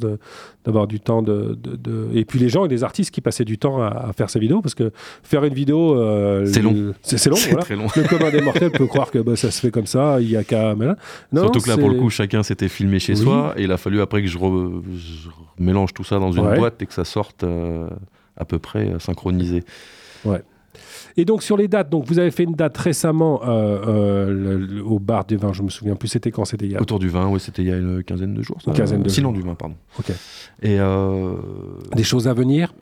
[0.65, 3.45] d'avoir du temps de, de- de- et puis les gens et les artistes qui passaient
[3.45, 4.91] du temps à, à faire ces vidéos parce que
[5.23, 5.95] faire une vidéo,
[6.45, 6.93] C'est long.
[7.01, 7.35] C'est, long.
[7.35, 7.63] C'est voilà.
[7.63, 7.87] très long.
[7.95, 10.19] Le commun des mortels peut croire que bah, ça se fait comme ça.
[10.19, 10.75] Il y a qu'à.
[11.33, 13.19] Surtout que là, pour le coup, chacun s'était filmé chez Oui.
[13.23, 15.29] soi et il a fallu après que je, re- je
[15.63, 16.57] mélange tout ça dans une Ouais.
[16.57, 17.87] boîte et que ça sorte euh,
[18.35, 19.63] à peu près euh, synchronisé.
[21.15, 23.47] Et donc sur les dates, donc vous avez fait une date récemment euh,
[23.87, 25.53] euh, le- le- au bar des vins.
[25.53, 26.07] Je me souviens plus.
[26.07, 26.81] C'était quand C'était il y a.
[26.81, 28.57] Autour du vin, oui, c'était il y a une quinzaine de jours.
[28.63, 28.71] Ça.
[28.71, 29.37] Une quinzaine de Sinon jours.
[29.37, 29.75] du vin, pardon.
[29.99, 30.09] Ok.
[30.63, 31.33] Et euh,
[31.95, 32.73] Des choses à venir?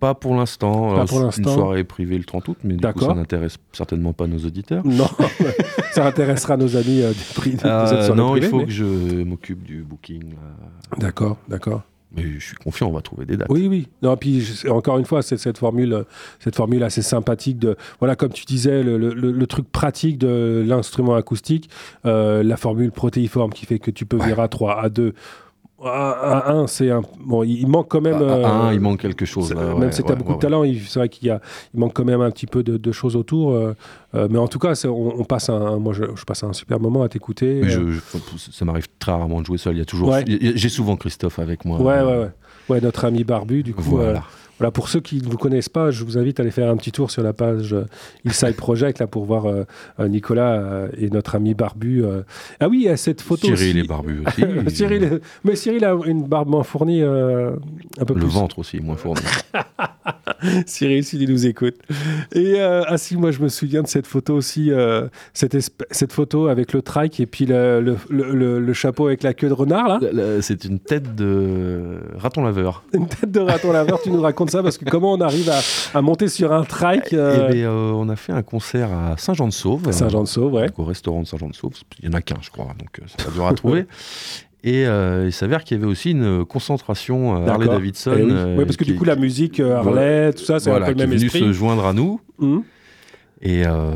[0.00, 0.94] Pas pour l'instant.
[0.96, 1.54] Pas pour Une l'instant.
[1.54, 4.84] soirée privée le 30 août, mais du coup, ça n'intéresse certainement pas nos auditeurs.
[4.86, 5.08] Non,
[5.92, 8.64] ça intéressera nos amis euh, du prix de Euh, cette soirée non, il faut mais-
[8.66, 10.34] que je m'occupe du booking.
[10.98, 11.82] D'accord, d'accord.
[12.16, 13.46] Mais je suis confiant, on va trouver des dates.
[13.50, 13.86] Oui, oui.
[14.02, 16.02] Non, puis je- encore une fois, c'est cette formule, euh,
[16.40, 20.18] cette formule assez sympathique de, voilà, comme tu disais, le, le- le- le truc pratique
[20.18, 21.70] de l'instrument acoustique,
[22.06, 25.14] euh, la formule protéiforme qui fait que tu peux venir à 3, à 2,
[25.88, 28.14] à 1, c'est un, bon, il manque quand même.
[28.22, 29.54] À- à un, euh, il manque quelque chose.
[29.54, 31.40] même si tu as ouais, beaucoup ouais, de talent, c'est vrai qu'il y a,
[31.74, 33.52] il manque quand même un petit peu de, de choses autour.
[33.52, 33.74] euh,
[34.14, 36.80] euh, mais en tout cas, on, on passe un, moi, je, je passe un super
[36.80, 37.60] moment à t'écouter.
[37.62, 38.00] Mais je- je-
[38.52, 39.74] ça m'arrive très rarement de jouer seul.
[39.74, 41.80] Il y a toujours, j'ai souvent Christophe avec moi.
[41.80, 42.30] Ouais, ouais, ouais.
[42.68, 43.82] Ouais, notre ami Barbu, du coup.
[43.82, 44.22] Voilà.
[44.60, 46.76] Voilà, pour ceux qui ne vous connaissent pas, je vous invite à aller faire un
[46.76, 47.86] petit tour sur la page euh,
[48.26, 49.64] Inside Project là, pour voir euh,
[49.98, 52.04] euh, Nicolas et notre ami Barbu.
[52.60, 53.46] Ah oui, il y a cette photo.
[53.56, 54.42] Cyril est barbu aussi.
[54.76, 57.56] Cyril, est- mais Cyril a une barbe moins fournie, un
[58.06, 58.26] peu Le plus.
[58.28, 59.22] ventre aussi est moins fourni.
[60.66, 61.76] Cyril, s'il nous écoute.
[62.32, 64.70] Et euh, ah si, moi je me souviens de cette photo aussi,
[65.34, 69.34] cette, photo avec le trike et puis le, le, le- le- le chapeau avec la
[69.34, 72.82] queue de renard là, C'est une tête de raton laveur.
[72.94, 75.60] Une tête de raton laveur, tu nous racontes ça parce que comment on arrive à,
[75.98, 79.16] à monter sur un trike euh, Eh ben, euh, on a fait un concert à
[79.16, 79.90] Saint-Jean-de-Sauve.
[79.90, 80.66] Saint-Jean-de-Sauve, ouais.
[80.76, 81.72] Au restaurant de Saint-Jean-de-Sauve.
[82.02, 83.86] Il y en a qu'un, je crois, donc euh, ça va dur à trouver.
[84.62, 87.66] Et euh, il s'avère qu'il y avait aussi une concentration euh, Harley.
[87.66, 88.12] Davidson.
[88.14, 88.30] Eh oui.
[88.30, 90.88] euh, parce que qui- du coup, la musique, euh, Harley, tout ça, c'est voilà, un
[90.90, 91.40] peu qui le est même venu esprit.
[91.40, 92.20] se joindre à nous.
[92.38, 92.62] Mhm.
[93.40, 93.90] Et euh,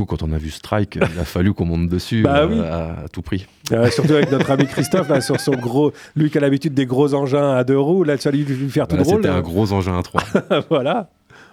[0.00, 2.60] coup, quand on a vu Strike, il a fallu qu'on monte dessus Bah euh, oui.
[2.60, 3.46] à, à tout prix.
[3.72, 5.92] Euh, surtout avec notre ami Christophe, là, sur son gros.
[6.16, 8.86] Lui qui a l'habitude des gros engins à deux roues, là, tu vas lui faire
[8.88, 9.22] tout Voilà, drôle.
[9.22, 10.22] C'était un gros engin à trois.
[10.70, 11.10] voilà.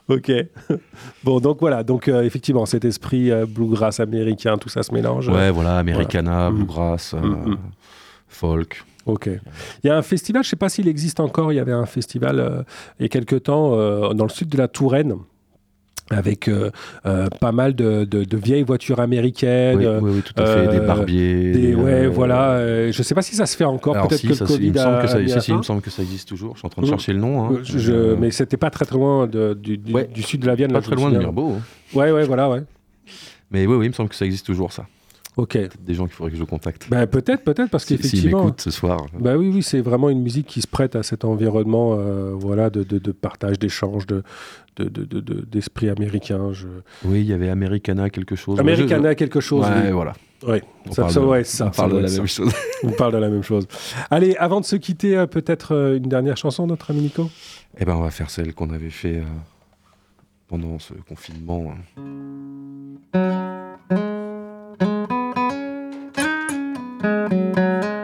[0.09, 0.31] Ok.
[1.23, 1.83] Bon, donc voilà.
[1.83, 5.27] Donc, euh, effectivement, cet esprit euh, bluegrass américain, tout ça se mélange.
[5.29, 6.49] ouais, voilà, Americana, Voilà.
[6.51, 7.57] Bluegrass, euh, Mm, mm.
[8.29, 8.83] folk.
[9.05, 9.29] Ok.
[9.83, 11.71] Il y a un festival, je ne sais pas s'il existe encore, il y avait
[11.73, 12.65] un festival
[12.99, 13.69] il y a quelque temps
[14.13, 15.15] dans le sud de la Touraine
[16.09, 16.71] avec euh,
[17.05, 19.77] euh, pas mal de, de- de vieilles voitures américaines.
[19.77, 20.67] Oui, oui, oui, tout à fait.
[20.67, 21.51] Des euh, barbiers.
[21.51, 22.91] des- ouais, voilà.
[22.91, 23.93] je ne sais pas si ça se fait encore.
[24.07, 25.35] Peut-être si, que ça, le Covid il me semble a- que ça, a mis si,
[25.37, 25.63] un si, il me fin.
[25.63, 26.53] semble que ça existe toujours.
[26.53, 27.45] Je suis en train de chercher le nom.
[27.45, 27.59] hein.
[27.63, 30.07] Je- je- mais c'était pas très très loin de- du, du- Ouais.
[30.13, 30.71] du sud de la Vienne.
[30.71, 31.17] pas là, très loin de.
[31.17, 31.53] Mirbeau.
[31.57, 31.61] hein.
[31.93, 32.61] Ouais, ouais, voilà, ouais.
[33.51, 34.85] Mais oui, oui, il me semble que ça existe toujours, ça.
[35.38, 35.57] Ok.
[35.85, 36.88] Des gens qu'il faudrait que je contacte.
[36.89, 38.43] Bah, peut-être, peut-être, parce Si- qu'effectivement.
[38.45, 39.05] m'écoutent ce soir.
[39.19, 42.69] Bah oui, oui, c'est vraiment une musique qui se prête à cet environnement, euh, voilà,
[42.71, 44.23] de, de, de partage, d'échange, de,
[44.77, 46.53] de, de, de- de- d'esprit américain.
[46.53, 46.67] Je...
[47.05, 48.59] Oui, il y avait Americana quelque chose.
[48.59, 49.65] Americana quelque chose.
[49.65, 49.91] Ouais, oui.
[49.91, 50.13] voilà.
[50.43, 52.51] On ça, parle ça, de- ouais, ça, on parle de la même chose.
[52.83, 53.67] On parle de la même chose.
[54.11, 57.29] Allez, avant de se quitter, euh, peut-être euh, une dernière chanson, notre ami Nico?
[57.79, 59.23] Eh ben, on va faire celle qu'on avait fait euh,
[60.47, 61.73] pendant ce confinement.
[63.15, 64.26] hein.
[66.99, 67.96] thank you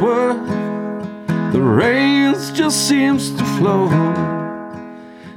[0.00, 3.88] once the rains just seems to flow.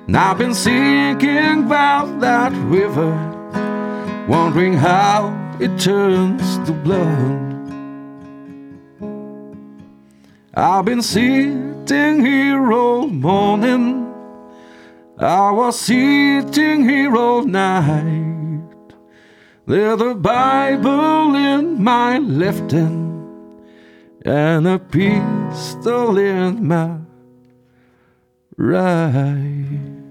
[0.08, 3.12] And I've been thinking about that river,
[4.28, 7.50] wondering how it turns to blood.
[10.54, 14.14] I've been sitting here all morning.
[15.18, 18.62] I was sitting here all night.
[19.66, 23.11] There's a Bible in my left hand
[24.26, 26.98] and a pistol in my
[28.58, 30.02] right.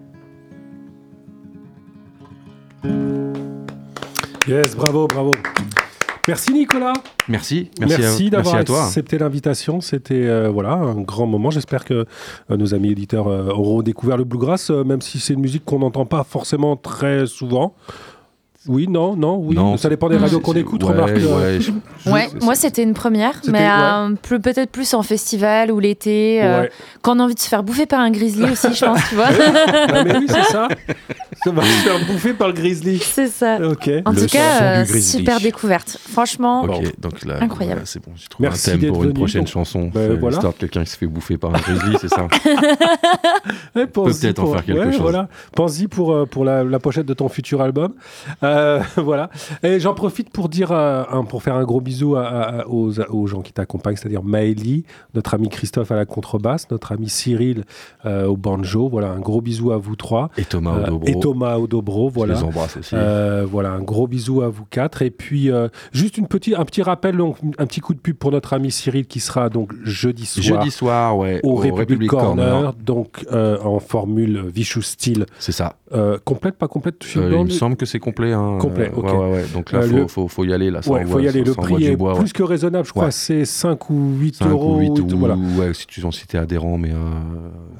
[4.47, 5.33] Yes, bravo, bravo.
[6.27, 6.93] Merci Nicolas.
[7.29, 8.85] Merci, merci, d'avoir merci toi.
[8.85, 9.81] accepté l'invitation.
[9.81, 11.51] C'était euh, voilà un grand moment.
[11.51, 12.05] J'espère que
[12.51, 15.79] euh, nos amis éditeurs euh, auront découvert le bluegrass, même si c'est une musique qu'on
[15.79, 17.75] n'entend pas forcément très souvent.
[18.69, 19.57] Oui, non, non, oui.
[19.57, 20.83] Non, ça dépend des radios qu'on c'est- écoute.
[20.85, 21.13] ouais, remarque.
[21.17, 21.73] euh, ouais, je-
[22.11, 23.69] Ouais, moi c'était une première, mais ouais.
[23.71, 26.67] euh, peut-être plus en festival ou l'été, euh,
[27.01, 29.15] quand on a envie de se faire bouffer par un grizzly aussi, je pense, tu
[29.17, 29.29] vois.
[29.29, 30.69] Ah, mais oui, c'est ça.
[31.43, 32.99] Ça va se faire bouffer par le grizzly.
[32.99, 33.57] C'est ça.
[33.67, 33.89] Ok.
[34.05, 35.97] En Le tout cas, euh, super découverte.
[36.13, 37.81] Franchement, Ok, donc là, Incroyable.
[37.81, 39.49] voilà, c'est bon, j'ai trouvé Merci un thème pour une prochaine donc.
[39.49, 39.91] chanson.
[39.95, 40.29] Bah, voilà.
[40.37, 42.27] L'histoire de quelqu'un qui se fait bouffer par un grizzly, c'est ça
[43.93, 45.01] pense-y peut-être en faire quelque chose.
[45.01, 45.29] Voilà.
[45.57, 47.95] Pense-y pour, la pochette de ton futur album.
[48.51, 49.31] Euh, voilà.
[49.63, 53.27] Et j'en profite pour dire, euh, pour faire un gros bisou à- à- aux, aux
[53.27, 54.85] gens qui t'accompagnent, c'est-à-dire Maëlie,
[55.15, 57.65] notre ami Christophe à la contrebasse, notre ami Cyril
[58.07, 58.89] euh, au banjo.
[58.89, 60.31] Voilà, un gros bisou à vous trois.
[60.37, 61.07] Et Thomas au dobro.
[61.07, 62.09] et Thomas Odobro.
[62.11, 62.35] Je Voilà.
[62.35, 62.95] les embrasse aussi.
[63.51, 65.03] Voilà, un gros bisou à vous quatre.
[65.03, 65.51] Et puis,
[65.93, 68.71] juste une petite, un petit rappel, donc, un petit coup de pub pour notre ami
[68.71, 70.45] Cyril qui sera donc jeudi soir.
[70.61, 75.27] Jeudi soir, ouais, Au, République, Corner, donc en formule Vicious Steel.
[75.39, 75.77] C'est ça.
[76.25, 78.33] Complète, pas complète il me le- semble que c'est complet.
[78.33, 78.40] hein.
[78.61, 79.05] Complet, Euh, ok.
[79.05, 79.45] ouais, ouais, ouais.
[79.55, 80.71] Donc là, Euh, faut, faut, faut y aller.
[80.71, 81.45] Là, ça il faut y aller.
[81.45, 83.11] ça Le prix est bois, plus que raisonnable, je crois.
[83.11, 84.77] C'est 5 ou 8 5 euros.
[84.77, 85.37] ou 8 ou, voilà.
[85.37, 86.95] ouais, si tu en si t'es adhérent, mais euh,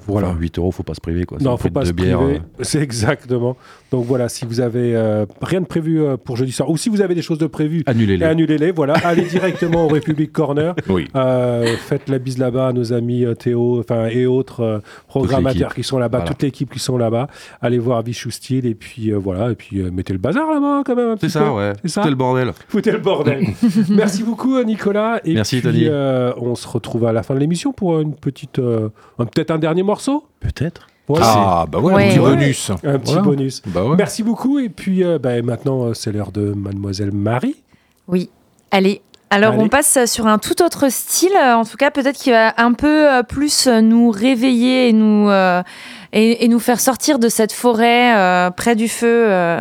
[0.07, 0.29] Voilà.
[0.31, 1.25] enfin, 8 euros, faut pas se priver.
[1.25, 1.39] Quoi.
[1.41, 2.37] Non, faut pas se bières, priver.
[2.39, 3.57] euh, C'est exactement.
[3.91, 7.01] Donc voilà, si vous avez euh, rien de prévu pour jeudi soir, ou si vous
[7.01, 8.25] avez des choses de prévues, Annulez-les.
[8.25, 8.71] annulez-les.
[8.73, 10.75] Voilà, allez directement au République Corner.
[10.89, 11.07] Oui.
[11.87, 16.33] Faites la bise là-bas à nos amis Théo, et autres programmateurs qui sont là-bas, Voilà.
[16.33, 17.29] toute l'équipe qui sont là-bas.
[17.61, 21.11] Allez voir Vichou et puis voilà, et puis mettez le bazar là-bas quand même.
[21.11, 21.49] un C'est ça, peu.
[21.51, 21.73] ouais.
[21.83, 22.01] C'est ça.
[22.03, 22.53] C'était le bordel.
[22.69, 23.47] Foutez le bordel.
[23.91, 25.21] Merci beaucoup Nicolas.
[25.25, 25.85] Et Merci, puis, Tony.
[25.89, 29.59] euh, on se retrouve à la fin de l'émission pour une petite, euh, peut-être un
[29.59, 30.25] dernier morceau.
[30.41, 30.87] Peut-être.
[31.09, 32.05] Ouais, Ah, bah ouais, Ouais.
[32.05, 32.31] un petit Ouais.
[32.37, 32.71] bonus.
[32.85, 33.23] Un petit Voilà.
[33.23, 33.63] bonus.
[33.67, 33.97] Bah ouais.
[33.97, 34.59] Merci beaucoup.
[34.61, 37.57] Et puis euh, bah, maintenant, c'est l'heure de Mademoiselle Marie.
[38.07, 38.31] Oui.
[38.71, 39.03] Allez.
[39.33, 39.63] Alors, Allez.
[39.63, 43.09] on passe sur un tout autre style, en tout cas, peut-être qui va un peu
[43.13, 45.63] euh, plus nous réveiller et nous, euh,
[46.13, 49.61] et, et nous faire sortir de cette forêt euh, près du feu, euh,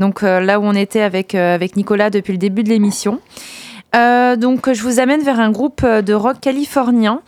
[0.00, 3.20] donc euh, là où on était avec, euh, avec Nicolas depuis le début de l'émission.
[3.94, 7.22] Euh, donc, je vous amène vers un groupe de rock californien.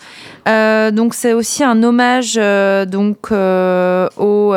[0.46, 4.54] Donc, c'est aussi un hommage donc au,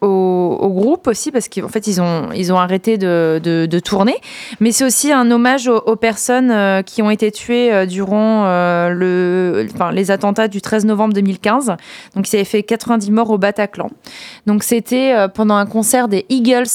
[0.00, 3.78] au, au groupe aussi parce qu'en fait ils ont ils ont arrêté de, de, de
[3.78, 4.14] tourner.
[4.60, 8.44] Mais c'est aussi un hommage aux, aux personnes euh, qui ont été tuées euh, durant
[8.46, 11.74] euh, le, enfin, les attentats du 13 novembre 2015.
[12.16, 13.90] Donc, ils avaient fait 90 morts au Bataclan.
[14.46, 16.66] Donc, c'était pendant un concert des Eagles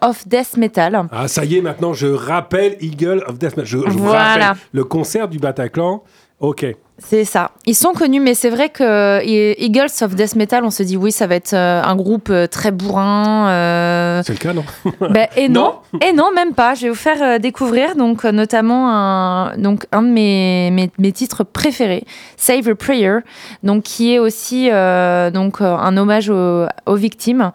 [0.00, 1.06] of Death Metal.
[1.12, 3.66] Ah, ça y est, maintenant, je rappelle Eagle of Death Metal.
[3.66, 4.48] Je, je vous Voilà.
[4.48, 6.02] rappelle le concert du Bataclan.
[6.40, 6.66] Ok.
[7.00, 7.52] C'est ça.
[7.64, 10.96] Ils sont connus, mais c'est vrai que euh, Eagles of Death Metal, on se dit
[10.96, 13.48] oui, ça va être euh, un groupe euh, très bourrin.
[13.50, 14.64] euh, C'est le cas, non?
[15.10, 16.00] Ben, et non, Non?
[16.04, 16.74] et non, même pas.
[16.74, 21.44] Je vais vous faire découvrir donc notamment un, donc un de mes, mes, mes titres
[21.44, 22.02] préférés,
[22.36, 23.18] Save a Prayer,
[23.62, 27.52] donc qui est aussi euh, donc un hommage aux, aux victimes,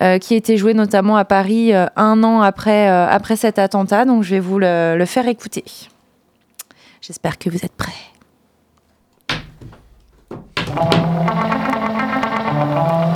[0.00, 4.06] euh, qui a été joué notamment à Paris un an après après cet attentat.
[4.06, 5.64] Donc je vais vous le, le faire écouter.
[7.02, 7.92] J'espère que vous êtes prêts.
[10.66, 10.94] Thank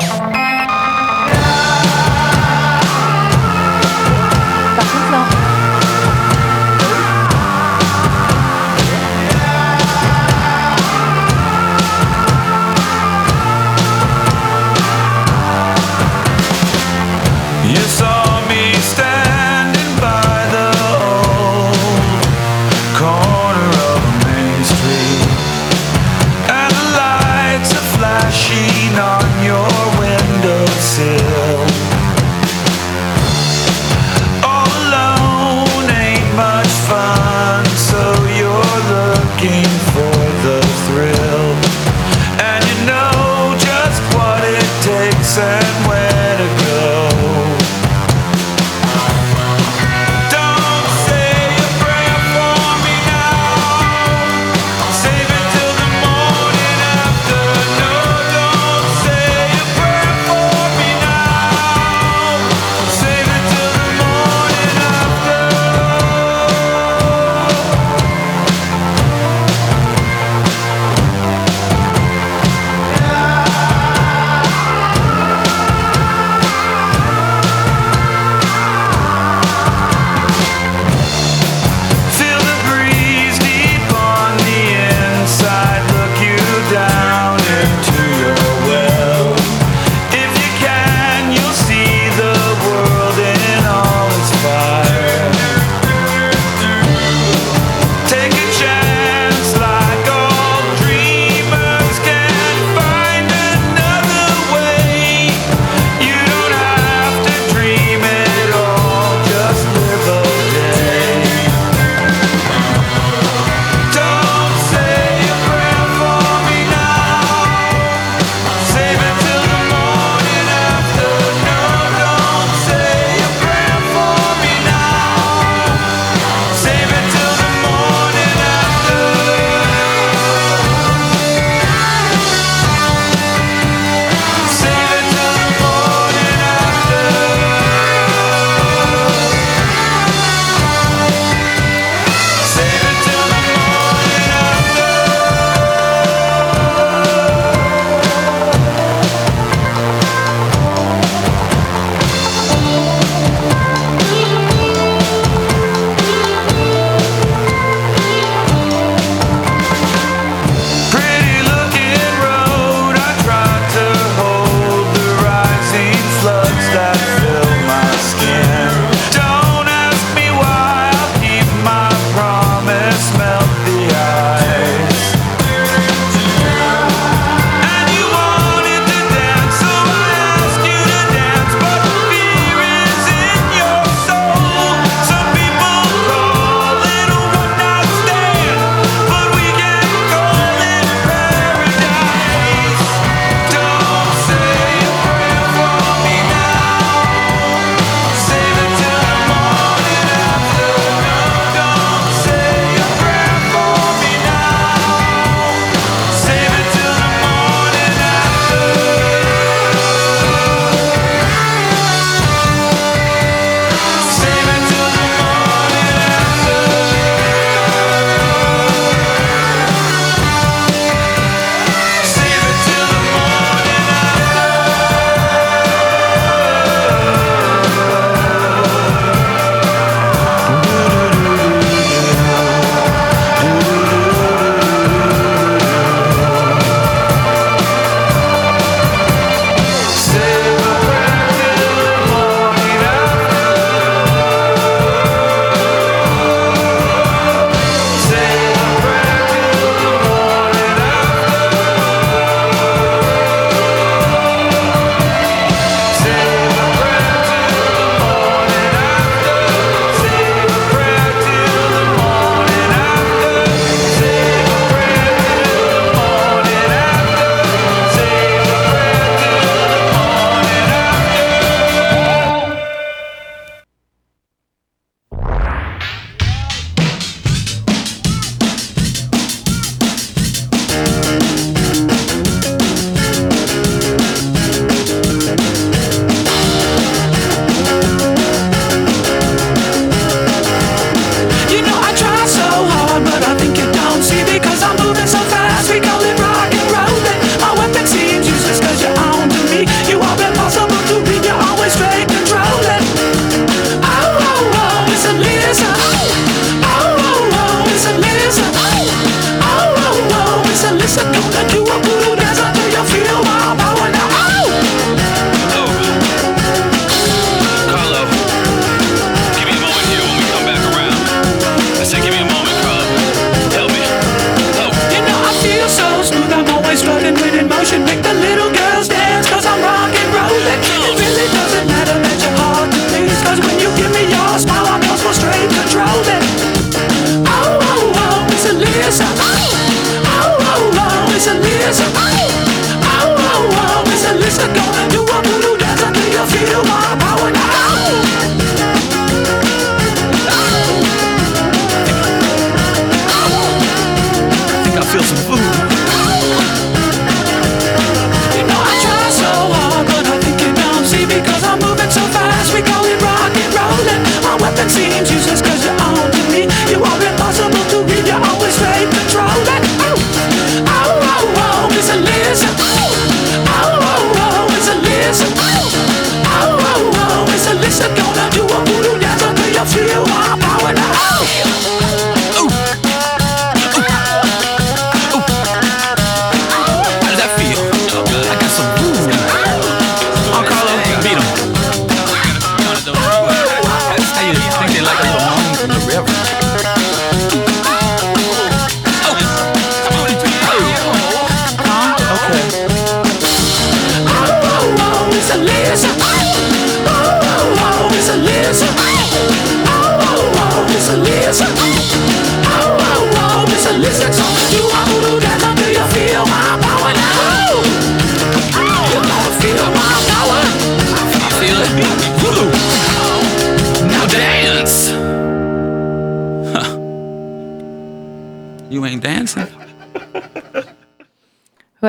[0.05, 0.09] you.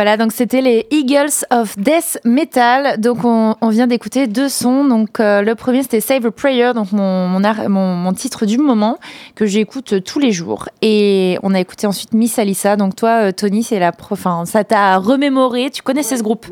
[0.02, 3.00] Voilà, donc c'était les Eagles of Death Metal.
[3.00, 4.84] Donc on, on vient d'écouter deux sons.
[4.84, 8.98] Donc euh, le premier c'était Save a Prayer, donc mon, mon, titre du moment
[9.36, 10.70] que j'écoute tous les jours.
[10.82, 12.78] Et on a écouté ensuite Miss Alissa.
[12.78, 13.92] Donc toi, euh, Tony, c'est la.
[14.10, 15.70] Enfin, ça t'a remémoré.
[15.70, 16.48] Tu connaissais ce groupe?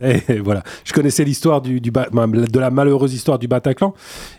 [0.00, 3.94] Et voilà, je connaissais l'histoire du, du de la malheureuse histoire du Bataclan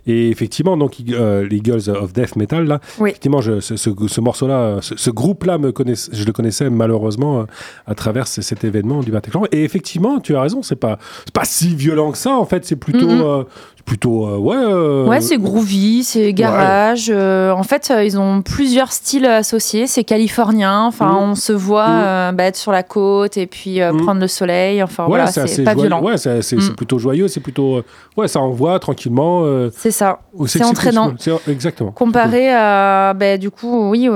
[0.06, 3.10] et effectivement donc euh, les Girls of Death Metal là, Oui.
[3.10, 5.74] effectivement je, ce, ce, ce morceau-là, ce, ce groupe-là me
[6.12, 7.44] je le connaissais malheureusement euh,
[7.88, 11.34] à travers ce- cet événement du Bataclan et effectivement tu as raison, c'est pas c'est
[11.34, 13.22] pas si violent que ça en fait, c'est plutôt Mhm.
[13.22, 13.44] euh,
[13.88, 17.08] plutôt euh, ouais euh, Ouais, c'est groovy, c'est garage.
[17.10, 19.88] euh, en fait, ils ont plusieurs styles associés.
[19.88, 20.84] C'est californien.
[20.86, 21.30] Enfin, Mhm.
[21.32, 24.04] on se voit euh, bah, être sur la côte et puis Mhm.
[24.04, 24.84] prendre le soleil.
[24.84, 25.88] Enfin, ouais, voilà, c'est pas joyeux.
[25.88, 26.04] violent.
[26.04, 26.76] Ouais, c'est Mm.
[26.76, 27.82] plutôt joyeux, c'est plutôt
[28.18, 29.46] ouais, ça envoie tranquillement.
[29.76, 30.20] C'est ça.
[30.48, 31.14] C'est entraînant.
[31.48, 31.92] exactement.
[31.92, 34.10] Comparé à, bah, du coup, oui,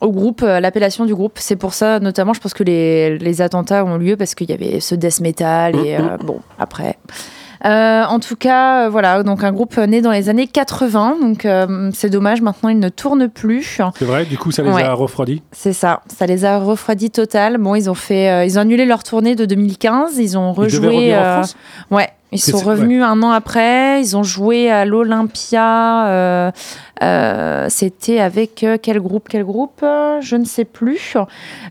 [0.00, 1.34] au groupe, l'appellation du groupe.
[1.36, 4.54] C'est pour ça, notamment, je pense que les, les attentats ont lieu parce qu'il y
[4.54, 6.96] avait ce death metal et bon, après.
[7.64, 11.44] Euh, en tout cas, euh, voilà, donc un groupe né dans les années 80, donc
[11.46, 13.80] euh, c'est dommage, maintenant il ne tourne plus.
[13.98, 14.82] C'est vrai, du coup ça les Ouais.
[14.82, 15.42] a refroidis.
[15.52, 17.56] C'est ça, ça les a refroidis total.
[17.58, 20.60] Bon, ils ont fait, euh, ils ont annulé leur tournée de 2015, ils ont Ils
[20.60, 20.86] rejoué.
[20.86, 21.18] revenir
[21.90, 24.00] en ouais, ils sont revenus un an après.
[24.02, 26.06] Ils ont joué à l'Olympia.
[26.08, 26.50] euh,
[27.02, 31.16] euh, C'était avec euh, quel groupe Quel groupe Euh, Je ne sais plus.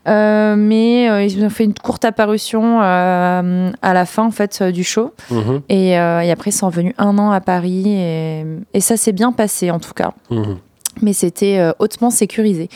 [0.07, 4.61] Euh, mais euh, ils ont fait une courte apparition euh, à la fin en fait
[4.63, 5.13] du show.
[5.31, 8.97] Mhm, Et, euh, et après, ils sont revenus un an à Paris et, et ça
[8.97, 10.57] s'est bien passé en tout cas mhm.
[11.01, 12.69] mais c'était euh, hautement sécurisé.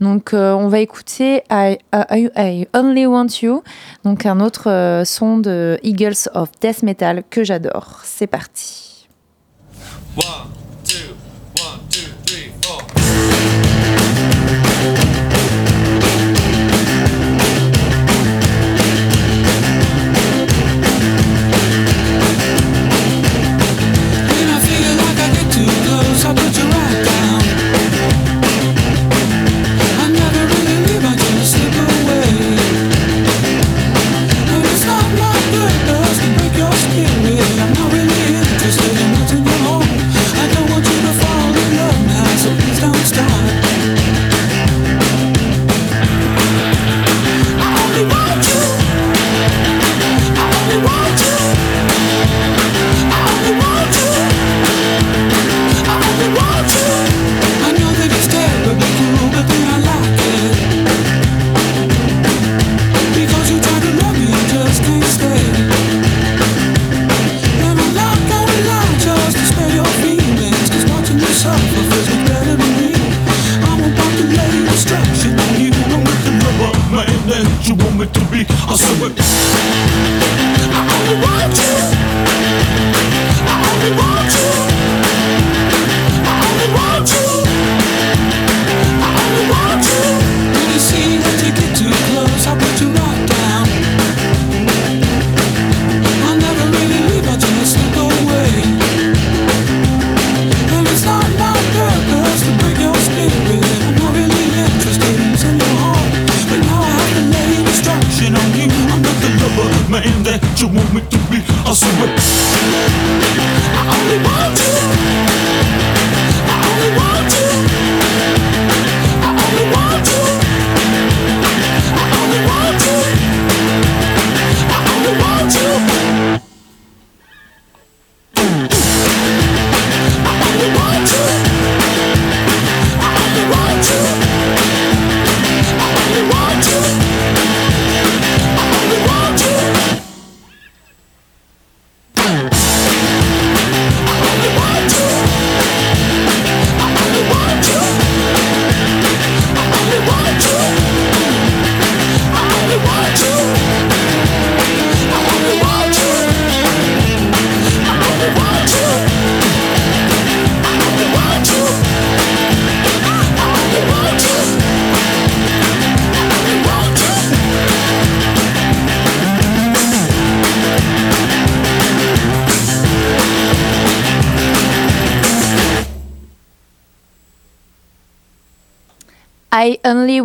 [0.00, 3.62] Donc euh, on va écouter I, I- I Only Want You,
[4.04, 8.00] donc un autre euh, son de Eagles of Death Metal que j'adore.
[8.04, 9.08] C'est parti.
[10.16, 10.24] One,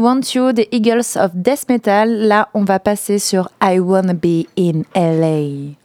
[0.08, 2.10] Want You des Eagles of Death Metal.
[2.10, 5.76] Là, on va passer sur I Wanna Be in LA.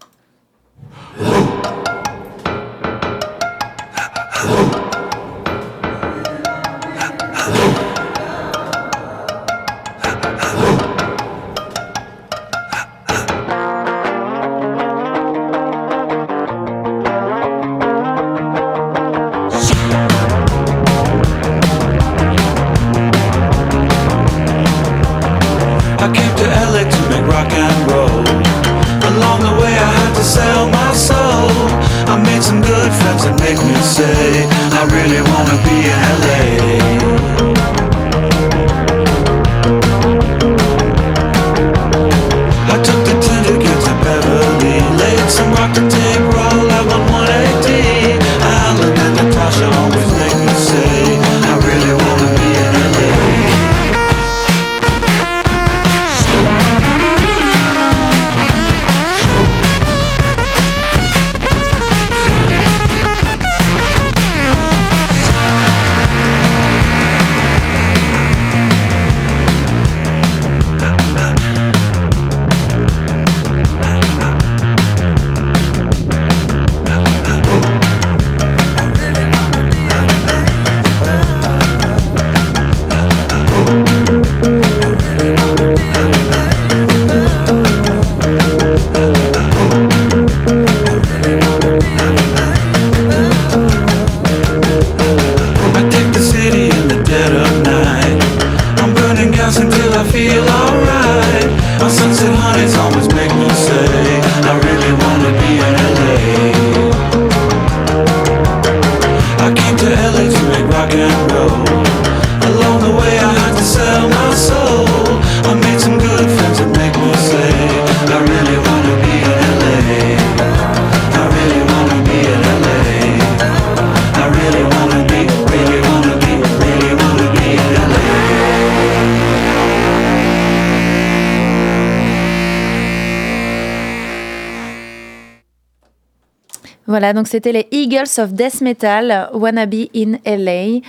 [137.14, 140.80] Donc c'était les Eagles of Death Metal, Wanna Be in LA.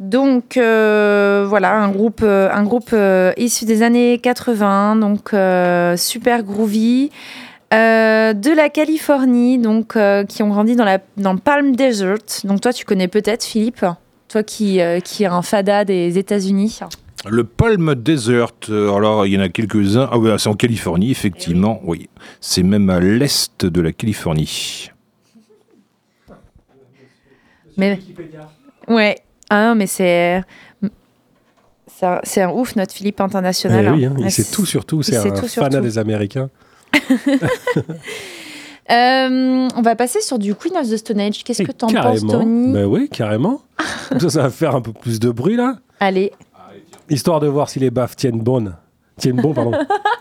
[0.00, 5.34] Donc euh, voilà, un groupe, euh, un groupe euh, issu des années 80, donc
[5.98, 7.10] super groovy,
[7.70, 12.42] de la Californie, donc qui ont grandi dans, la, dans le Palm Desert.
[12.44, 13.84] Donc toi, tu connais peut-être Philippe,
[14.28, 16.80] toi qui, qui est un fada des États-Unis.
[17.28, 20.08] Le Palm Desert, alors il y en a quelques-uns.
[20.10, 22.08] Ah ouais, c'est en Californie, effectivement, oui.
[22.40, 24.90] C'est même à l'est de la Californie.
[27.76, 27.98] Mais
[28.88, 29.16] ouais,
[29.48, 30.42] ah non, mais c'est
[31.86, 33.86] c'est un, c'est un ouf notre Philippe international.
[33.86, 34.14] Eh oui, hein.
[34.16, 35.80] hein, il sait tout sur tout, c'est un tout tout.
[35.80, 36.50] des Américains.
[38.90, 41.44] Euh, on va passer sur du Queen of the Stone Age.
[41.44, 42.32] Qu'est-ce que t'en penses, Carrément.
[42.32, 43.62] Tony Ben oui, carrément.
[44.18, 45.76] Ça, ça va faire un peu plus de bruit là.
[46.00, 46.32] Allez.
[47.08, 48.74] Histoire de voir si les baffes tiennent bonne.
[49.16, 49.72] Tiennent bon, pardon.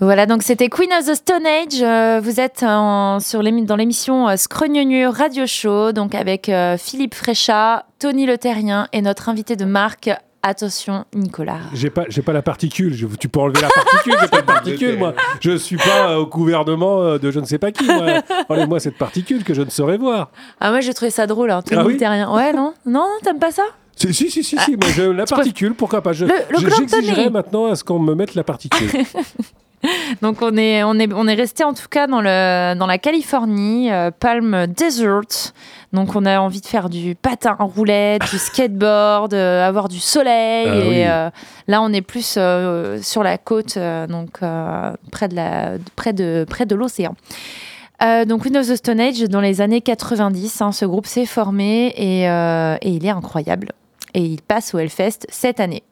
[0.00, 1.80] Voilà, donc c'était Queen of the Stone Age.
[1.80, 7.14] Euh, vous êtes en- sur dans l'émission euh, Scrognonu Radio Show, donc avec euh, Philippe
[7.14, 10.10] Fréchat, Tony Le Terrien et notre invité de marque.
[10.42, 11.58] Attention, Nicolas.
[11.74, 12.94] J'ai pas, j'ai pas la particule.
[12.94, 14.14] Je- tu peux enlever la particule.
[14.20, 15.14] J'ai pas de particule, moi.
[15.40, 17.84] Je suis pas euh, au gouvernement euh, de je ne sais pas qui.
[17.84, 18.22] moi.
[18.50, 20.30] Enlève-moi cette particule que je ne saurais voir.
[20.60, 22.30] Ah, moi j'ai trouvé ça drôle, hein, Tony Ah oui Le Terrien.
[22.32, 22.74] Ouais, non?
[22.84, 23.64] Non, t'aimes pas ça?
[23.96, 26.12] Si, si, si, si, si, moi, je- la particule, pourquoi pas?
[26.12, 26.34] Je, Le-.
[26.76, 28.90] J'exigerais maintenant à ce qu'on me mette la particule.
[30.22, 32.98] Donc on est, on est, on est resté en tout cas dans, le, dans la
[32.98, 35.52] Californie, euh, Palm Desert.
[35.92, 40.00] Donc on a envie de faire du patin en roulette, du skateboard, euh, avoir du
[40.00, 40.66] soleil.
[40.68, 41.04] Ah et oui.
[41.06, 41.30] euh,
[41.68, 42.38] là on est plus
[43.02, 44.40] sur la côte, donc
[45.12, 47.14] près de la, près de, près de l'océan.
[48.00, 51.94] Donc Queen of the Stone Age, dans les années 90, hein, ce groupe s'est formé
[51.96, 53.72] et, et il est incroyable.
[54.14, 55.82] Et il passe au Hellfest cette année.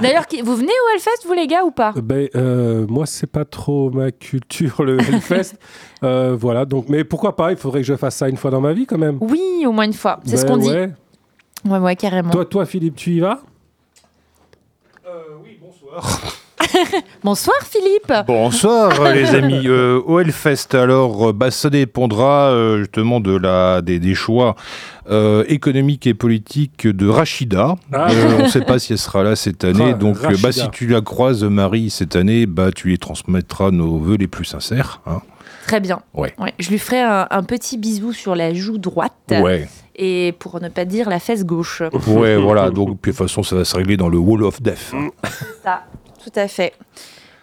[0.00, 1.92] D'ailleurs, qui- vous venez au Hellfest, vous les gars, ou pas?
[1.96, 5.56] Ben, euh, moi, c'est pas trop ma culture, le Hellfest.
[6.04, 7.50] Euh, voilà, donc, mais pourquoi pas?
[7.50, 9.18] Il faudrait que je fasse ça une fois dans ma vie, quand même.
[9.20, 10.20] Oui, au moins une fois.
[10.24, 10.70] C'est ce Ben qu'on dit.
[10.70, 10.90] ouais.
[11.64, 12.30] Ouais, ouais, carrément.
[12.30, 13.40] Toi, toi, Philippe, tu y vas?
[15.60, 16.06] Bonsoir,
[17.64, 18.12] Philippe.
[18.26, 19.66] Bonsoir les amis.
[19.66, 24.54] Euh, au Hellfest, alors, euh, bah, ça dépendra euh, justement de la, des, des choix
[25.10, 27.76] euh, économiques et politiques de Rachida.
[27.92, 28.08] Ah.
[28.10, 29.90] Euh, on ne sait pas si elle sera là cette année.
[29.92, 33.98] Ah, donc, bah, si tu la croises, Marie, cette année, bah, tu lui transmettras nos
[33.98, 35.00] voeux les plus sincères.
[35.06, 35.20] hein.
[35.66, 36.00] Très bien.
[36.14, 36.32] Ouais.
[36.58, 39.12] Je lui ferai un, un petit bisou sur la joue droite.
[39.30, 39.68] Ouais.
[39.96, 41.82] Et pour ne pas dire la fesse gauche.
[42.06, 42.70] Ouais, voilà.
[42.70, 44.92] Donc, puis, de toute façon, ça va se régler dans le Wall of Death.
[45.62, 45.82] Ça,
[46.30, 46.72] tout à fait.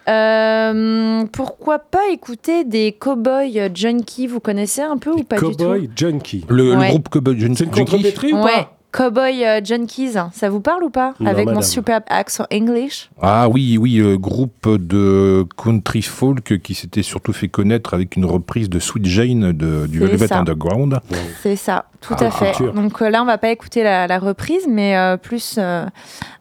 [0.08, 5.50] Euh, pourquoi pas écouter des Cowboy Junkie Vous connaissez un peu ou pas du tout
[5.56, 6.44] Cowboy Junkie.
[6.48, 6.88] Le, le Ouais.
[6.90, 7.56] groupe Cowboy Junkie.
[7.56, 8.52] C'est une contrepétrie ou Ouais.
[8.52, 11.62] pas Cowboy euh, Junkies, ça vous parle ou pas Non, Avec mon madame.
[11.68, 13.10] superbe accent English.
[13.20, 18.24] Ah oui, oui, le groupe de country folk qui s'était surtout fait connaître avec une
[18.24, 20.38] reprise de Sweet Jane de, du C'est Velvet ça.
[20.38, 21.00] Underground.
[21.42, 22.52] C'est ça, tout Ah, à fait.
[22.52, 22.72] culture.
[22.72, 25.84] Donc euh, là, on va pas écouter la, la reprise, mais euh, plus euh,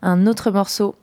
[0.01, 0.95] un autre morceau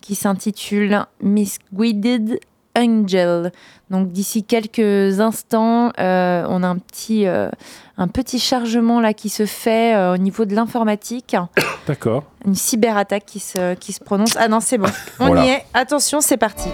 [0.00, 2.40] qui s'intitule Misguided
[2.76, 3.52] Angel.
[3.90, 7.50] Donc d'ici quelques instants, euh, on a un petit, euh,
[7.98, 11.36] un petit chargement là qui se fait euh, au niveau de l'informatique,
[11.88, 12.22] D'accord.
[12.46, 14.36] une cyberattaque qui se, qui se prononce.
[14.36, 15.44] Ah non, c'est bon, on Voilà.
[15.44, 15.64] y est.
[15.74, 16.68] Attention, c'est parti.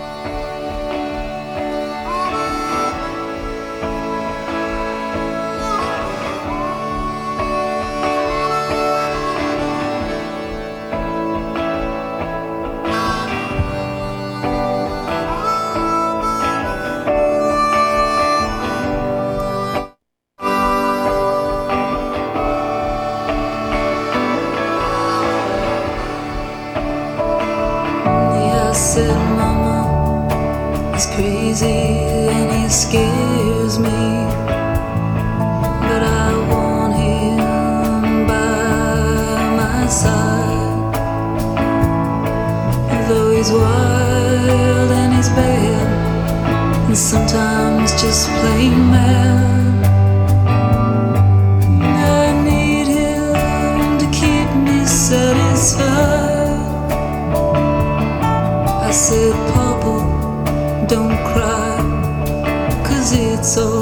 [47.16, 49.86] Sometimes just plain mad.
[52.20, 55.86] I need him to keep me satisfied.
[58.88, 59.94] I said, Papa,
[60.92, 61.76] don't cry,
[62.86, 63.75] cause it's alright.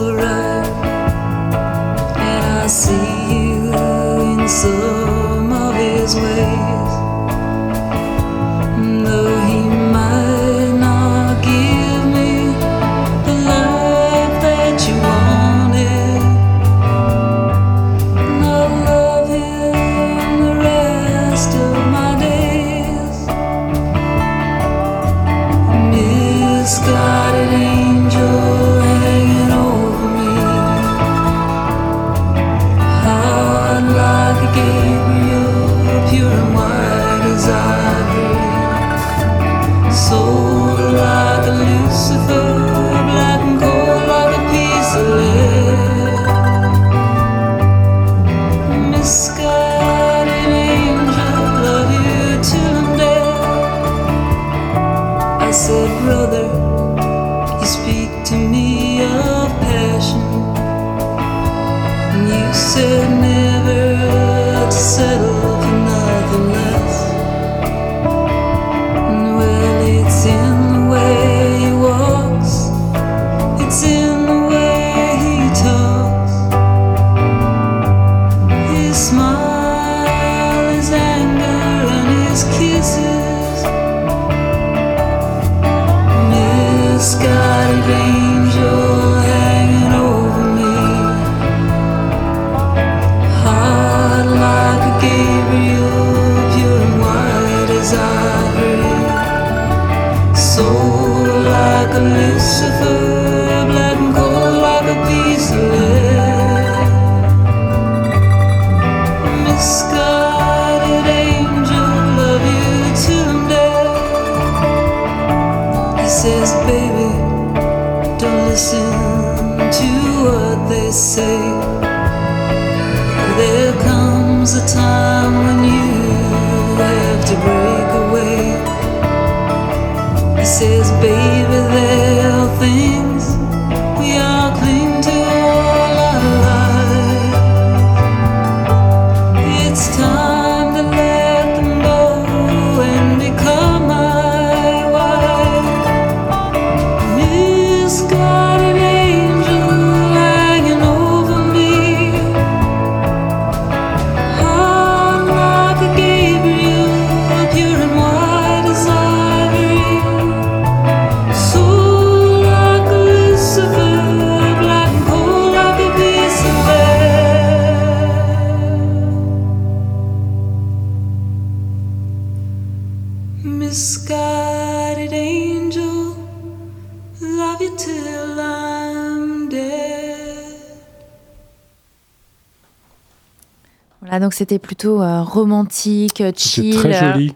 [184.34, 186.74] C'était plutôt euh, romantique, euh, chill.
[186.74, 187.34] très joli.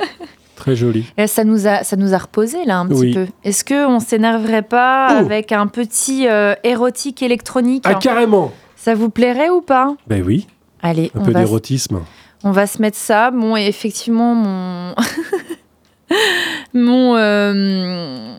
[0.56, 1.06] très joli.
[1.16, 3.14] Et ça nous a, ça nous a reposé là un petit Oui.
[3.14, 3.26] peu.
[3.44, 5.16] Est-ce que on s'énerverait pas Oh.
[5.24, 7.84] avec un petit euh, érotique électronique?
[7.86, 9.94] Ah, carrément Ça vous plairait ou pas?
[10.06, 10.46] Ben oui,
[10.82, 12.00] Allez, un on peu d'érotisme.
[12.44, 13.30] on va se mettre ça.
[13.30, 14.94] Bon, et effectivement, mon.
[16.74, 17.16] mon.
[17.16, 18.34] euh,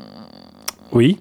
[0.92, 1.18] Oui.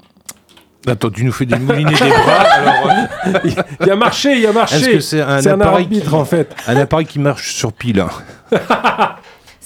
[0.86, 2.40] Attends, tu nous fais des moulinets des bras.
[2.50, 2.90] Alors,
[3.26, 3.50] euh,
[3.80, 4.76] Il a marché, il a marché.
[4.76, 6.54] Est-ce que c'est un, C'est un appareil arbitre, qui, en fait.
[6.66, 8.00] Un appareil qui marche sur pile.
[8.00, 8.10] hein.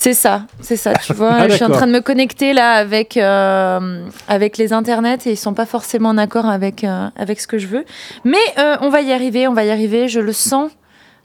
[0.01, 1.33] C'est ça, c'est ça, tu vois.
[1.33, 5.33] Ah, je suis en train de me connecter là avec, euh, avec les internets et
[5.33, 7.85] ils sont pas forcément en accord avec, euh, avec ce que je veux.
[8.25, 10.71] Mais euh, on va y arriver, on va y arriver, je le sens.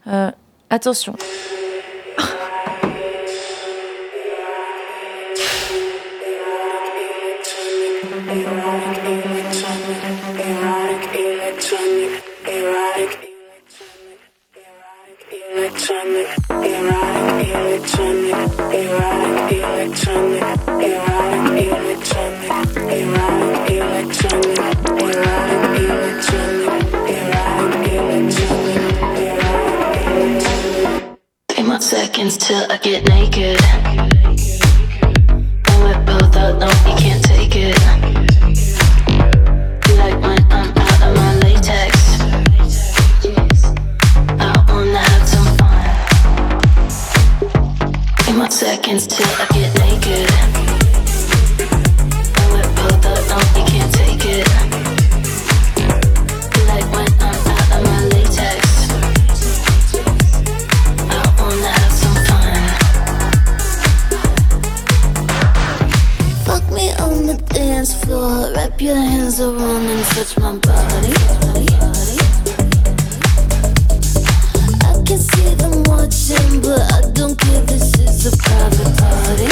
[0.08, 0.28] Euh,
[0.70, 1.14] attention.
[31.84, 33.60] Seconds till I get naked.
[35.68, 37.78] And we're both no, you can't take it.
[39.98, 41.92] Like when I'm out of my latex.
[44.40, 45.84] I wanna have some fun.
[48.20, 50.63] Three more seconds till I get naked.
[68.74, 71.14] Wrap your hands around and touch my body.
[74.82, 77.60] I can see them watching, but I don't care.
[77.66, 79.46] This is a private party.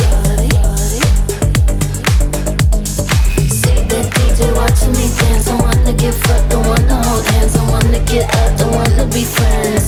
[3.46, 5.46] See that DJ watching me dance.
[5.46, 6.54] I wanna get fucked.
[6.54, 7.54] I wanna hold hands.
[7.54, 8.60] I wanna get up.
[8.60, 9.86] I wanna be friends.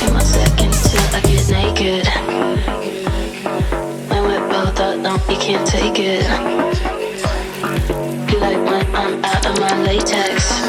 [0.00, 2.06] Give my seconds till I get naked.
[4.08, 6.73] When we're both out, no, you can't take it.
[8.40, 10.62] Like when I'm out of my latex.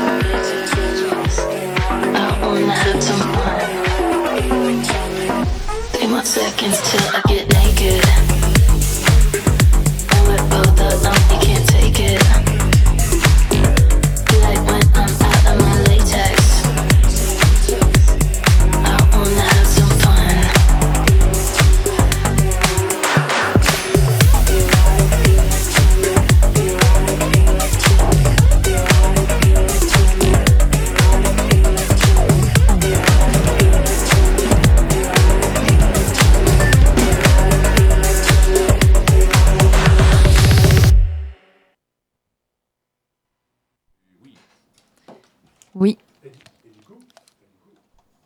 [1.97, 3.75] I wanna have some fun.
[6.09, 7.54] More seconds till I get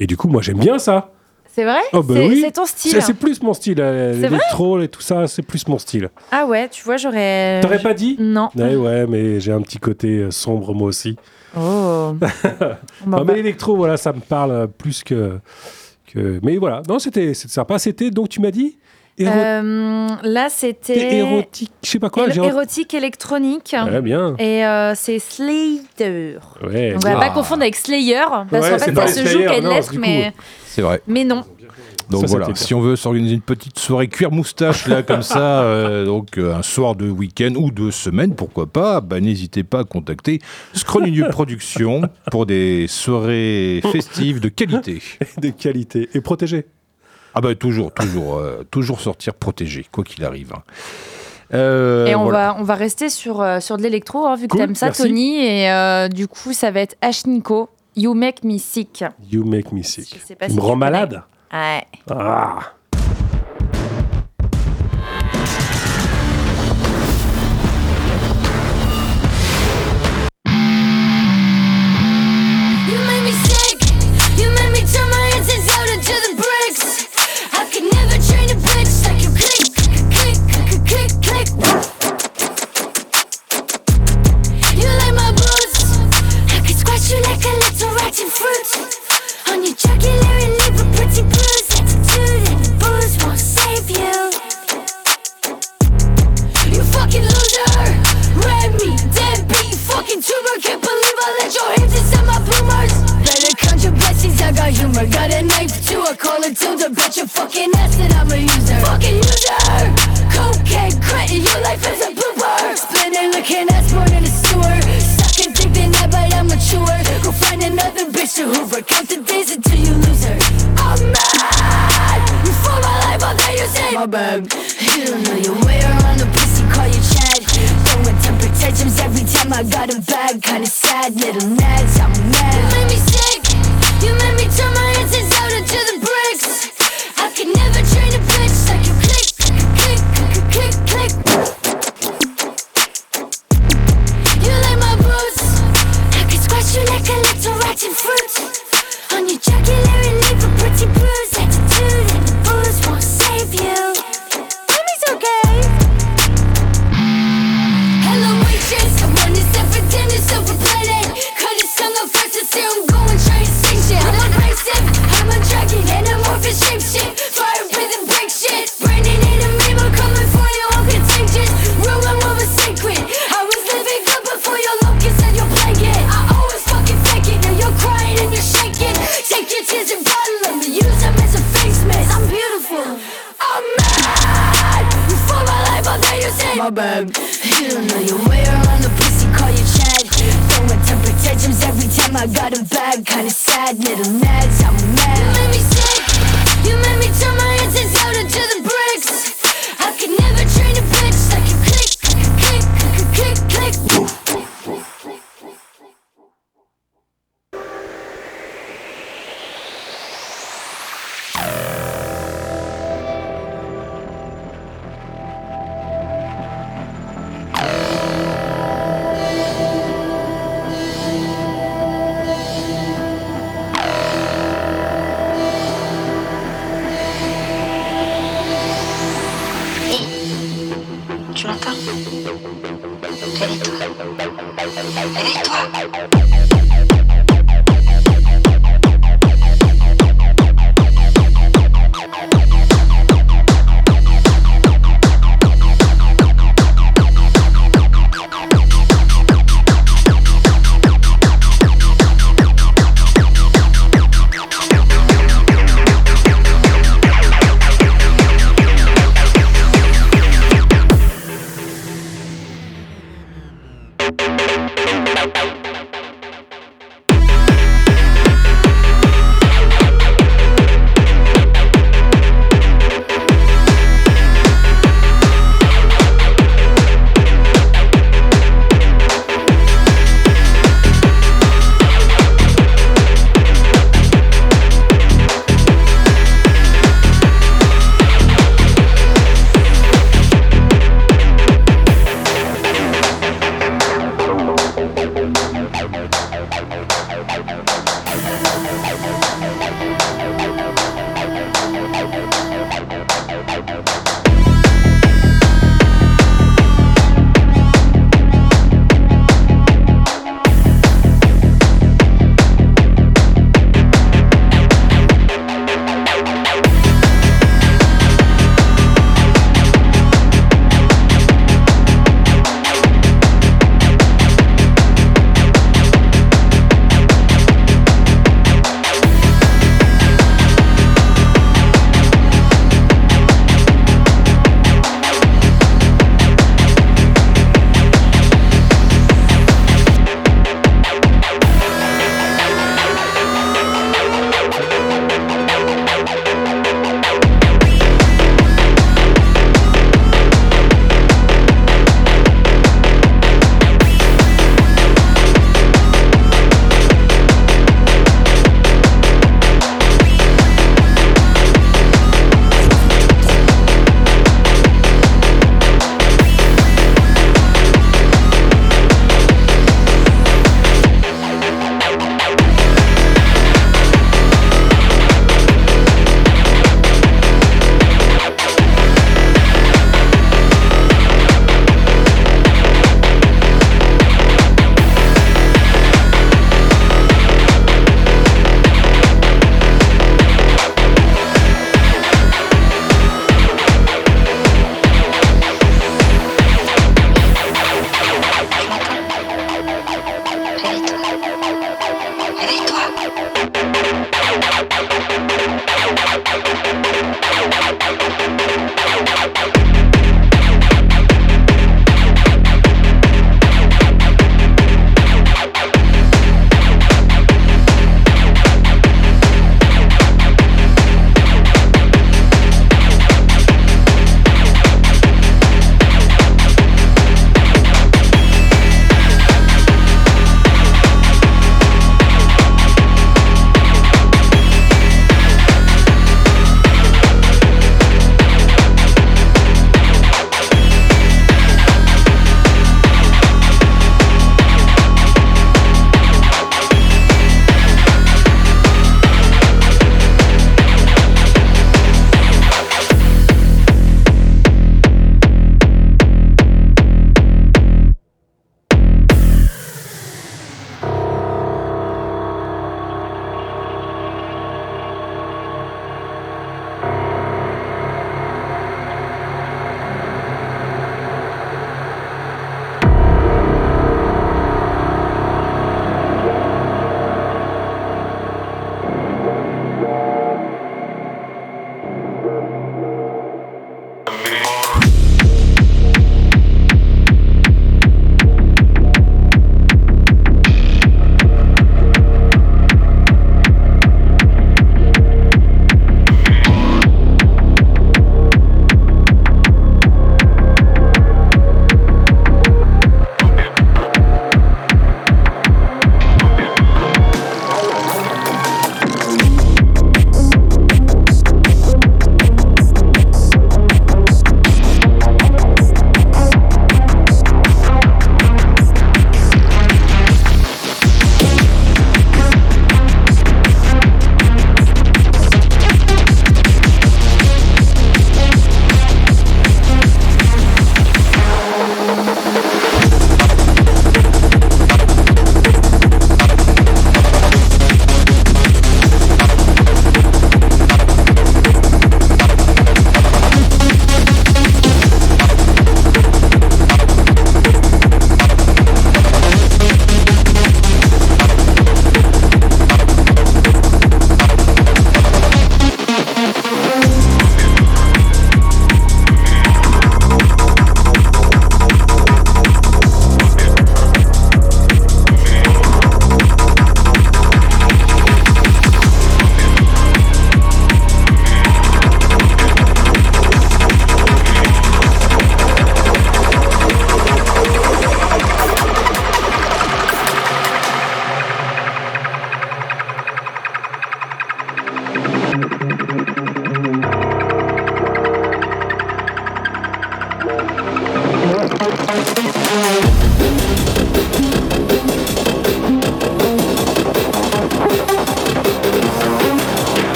[0.00, 1.10] Et du coup, moi, j'aime bien ça.
[1.52, 2.52] C'est vrai Oh, bah C'est oui.
[2.52, 3.80] ton style C'est- plus mon style.
[3.80, 6.08] euh, L'électro et tout ça, c'est plus mon style.
[6.30, 7.60] Ah ouais, tu vois, j'aurais.
[7.60, 8.48] T'aurais pas dit Non.
[8.56, 11.16] Ouais, ouais, mais j'ai un petit côté euh, sombre moi aussi.
[11.56, 12.14] Oh.
[13.06, 15.38] Non, bah, mais l'électro, voilà, ça me parle euh, plus que,
[16.06, 16.38] que.
[16.42, 17.78] Mais voilà, non, c'était sympa.
[17.80, 18.76] C'était donc tu m'as dit
[19.20, 21.16] euh, là, c'était.
[21.16, 22.28] Érotique, je sais pas quoi.
[22.28, 23.74] Érotique électronique.
[23.76, 24.34] Ah, ouais, bien.
[24.38, 26.38] Et euh, c'est Slayer.
[26.62, 26.94] Ouais.
[26.96, 27.30] On va pas ah.
[27.30, 29.60] confondre avec Slayer, parce ouais, qu'en fait, ça se joue qu'à
[29.98, 30.32] mais.
[30.66, 30.82] C'est.
[31.06, 31.44] Mais non.
[32.10, 36.04] Donc voilà, si on veut s'organiser une petite soirée cuir moustache, là, comme ça, euh,
[36.04, 40.40] donc un soir de week-end ou de semaine, pourquoi pas, bah, n'hésitez pas à contacter
[40.74, 45.00] Scroll Productions pour des soirées festives de qualité.
[45.40, 46.66] de qualité et protégées.
[47.34, 50.52] Ah bah toujours, toujours, euh, toujours sortir protégé, quoi qu'il arrive.
[50.54, 50.62] Hein.
[51.52, 54.60] Euh, Et on, va, on va rester sur, euh, sur de l'électro, hein, vu cool,
[54.60, 54.90] que t'aimes ça.
[54.90, 55.38] Tony.
[55.44, 59.04] Et du coup, ça va être Ashniko, You Make Me Sick.
[59.30, 60.16] You Make Me Sick.
[60.20, 61.84] Je sais pas tu me rends malade Ouais.
[62.10, 62.60] Ah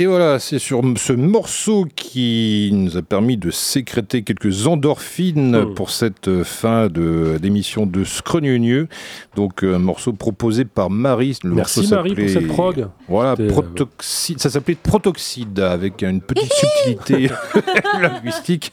[0.00, 5.74] Et voilà, c'est sur ce morceau qui nous a permis de sécréter quelques endorphines Hmm.
[5.74, 8.88] pour cette euh, fin de- d'émission de Scrogneux.
[9.36, 11.36] Donc euh, un morceau proposé par Marie.
[11.44, 12.88] Le Merci morceau Marie pour s'appelait- cette prog.
[13.08, 14.40] Voilà, euh, protoxyde.
[14.40, 17.30] Ça s'appelait Protoxyde avec une petite subtilité
[18.00, 18.72] linguistique.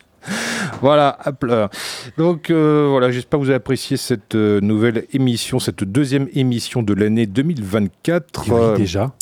[0.81, 1.69] Voilà, hop là.
[2.17, 6.83] Donc euh, voilà, j'espère que vous avez apprécié cette euh, nouvelle émission, cette deuxième émission
[6.83, 8.47] de l'année 2024.
[8.47, 9.13] Et oui, Euh, déjà.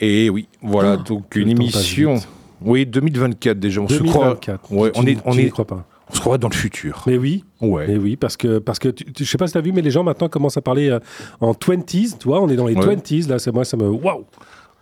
[0.00, 2.16] Et oui, voilà, Oh, donc une émission.
[2.62, 4.60] Oui, 2024 déjà, on se 2024.
[4.62, 4.78] croit.
[4.78, 5.84] Ouais, on est, on est, crois pas.
[6.10, 7.02] on se croit dans le futur.
[7.06, 7.44] Mais oui.
[7.60, 7.86] Ouais.
[7.88, 9.72] Mais oui, parce que, parce que tu, tu- je sais pas si tu as vu,
[9.72, 10.98] mais les gens maintenant commencent à parler euh,
[11.40, 12.18] en 20s.
[12.18, 12.96] Tu vois, on est dans les Ouais.
[12.96, 13.28] 20s.
[13.28, 13.88] Là, c'est moi, ça me.
[13.88, 14.24] Waouh!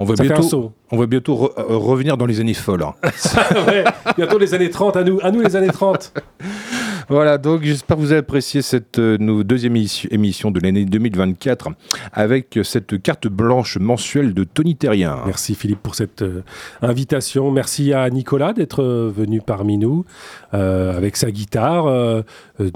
[0.00, 2.84] On va Ça bientôt, on va bientôt re- euh, revenir dans les années folles.
[2.84, 2.94] hein.
[3.66, 3.82] ouais,
[4.16, 6.12] bientôt les années 30, à nous, à nous les années 30.
[7.08, 9.76] Voilà, donc j'espère que vous avez apprécié cette euh, deuxième
[10.10, 11.70] émission- de l'année 2024
[12.12, 15.20] avec cette carte blanche mensuelle de Tony Terrien.
[15.24, 16.42] Merci Philippe pour cette euh,
[16.82, 17.50] invitation.
[17.50, 20.04] Merci à Nicolas d'être euh, venu parmi nous
[20.52, 22.24] euh, avec sa guitare, de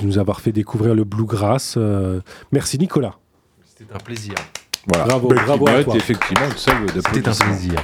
[0.02, 1.74] nous avoir fait découvrir le bluegrass.
[1.76, 2.20] euh.
[2.52, 3.16] merci Nicolas.
[3.76, 4.34] C'était un plaisir.
[4.86, 5.04] Voilà.
[5.04, 5.94] Bravo, bravo à toi.
[5.96, 7.74] effectivement C'était un plaisir.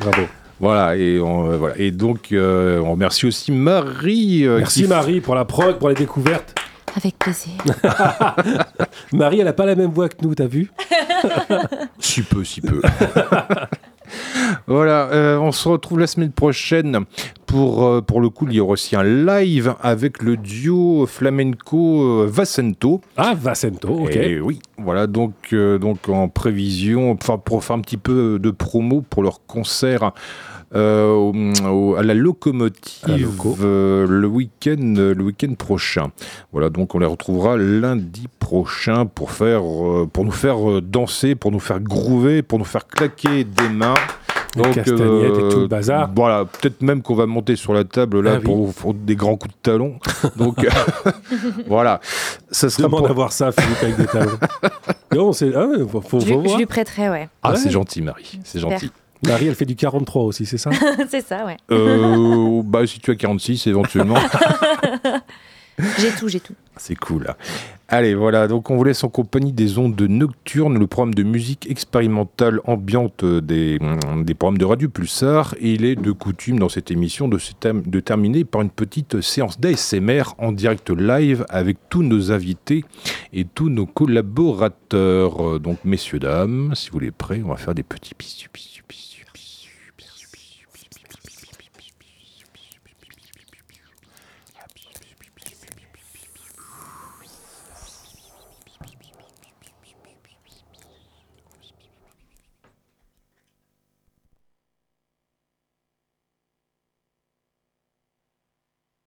[0.00, 0.22] Bravo.
[0.60, 1.74] Voilà, et, on, euh, voilà.
[1.78, 4.46] et donc euh, on remercie aussi Marie.
[4.46, 6.54] euh, Merci qui- Marie pour la prog, pour les découvertes.
[6.96, 7.52] Avec plaisir.
[9.12, 10.70] Marie, elle n'a pas la même voix que nous, t'as vu?
[11.98, 12.80] Si peu, si peu.
[14.66, 17.04] voilà, euh, on se retrouve la semaine prochaine.
[17.46, 22.02] Pour, euh, pour le coup, il y aura aussi un live avec le duo flamenco
[22.02, 23.00] euh, Vasento.
[23.16, 24.16] Ah, Vasento, ok.
[24.16, 28.50] Et oui, voilà, donc, euh, donc en prévision, enfin pour faire un petit peu de
[28.50, 30.12] promo pour leur concert
[30.74, 31.32] au-
[31.68, 36.10] au- à la locomotive À euh, le week-end le week-end prochain.
[36.52, 41.34] Voilà, donc on les retrouvera lundi prochain pour faire euh, pour nous faire euh, danser,
[41.34, 43.94] pour nous faire groover, pour nous faire claquer des mains.
[44.56, 46.08] Les castagnettes et tout le bazar.
[46.14, 48.72] Voilà, peut-être même qu'on va monter sur la table là Ah oui.
[48.76, 49.98] pour des grands coups de talon.
[50.36, 50.70] Donc euh,
[51.66, 52.00] voilà,
[52.52, 54.38] ça sera Demande pour- voir ça, Philippe, avec des talons.
[55.12, 55.52] non, c'est.
[55.56, 56.58] Ah, faut, faut- Je, faut lui- je voir.
[56.58, 57.28] lui prêterai, ouais.
[57.42, 57.56] Ah, Ouais.
[57.56, 58.38] c'est gentil, Marie.
[58.44, 58.78] C'est Super.
[58.78, 58.92] gentil.
[59.26, 60.70] Marie, elle fait du 43 aussi, c'est ça?
[61.08, 61.56] C'est ça, ouais.
[61.70, 64.16] Euh, bah, si tu as 46, éventuellement.
[65.98, 66.52] J'ai tout, j'ai tout.
[66.76, 67.34] c'est cool.
[67.88, 68.46] Allez, voilà.
[68.46, 73.24] Donc, on vous laisse en compagnie des ondes nocturnes, le programme de musique expérimentale ambiante
[73.24, 75.56] des, mm, des programmes de Radio Pulsar.
[75.58, 78.70] Et il est de coutume dans cette émission de, se term- de terminer par une
[78.70, 82.84] petite séance d'ASMR en direct live avec tous nos invités
[83.32, 85.58] et tous nos collaborateurs.
[85.58, 88.73] Donc, messieurs, dames, si vous voulez prêts, on va faire des petits bisous, bisous.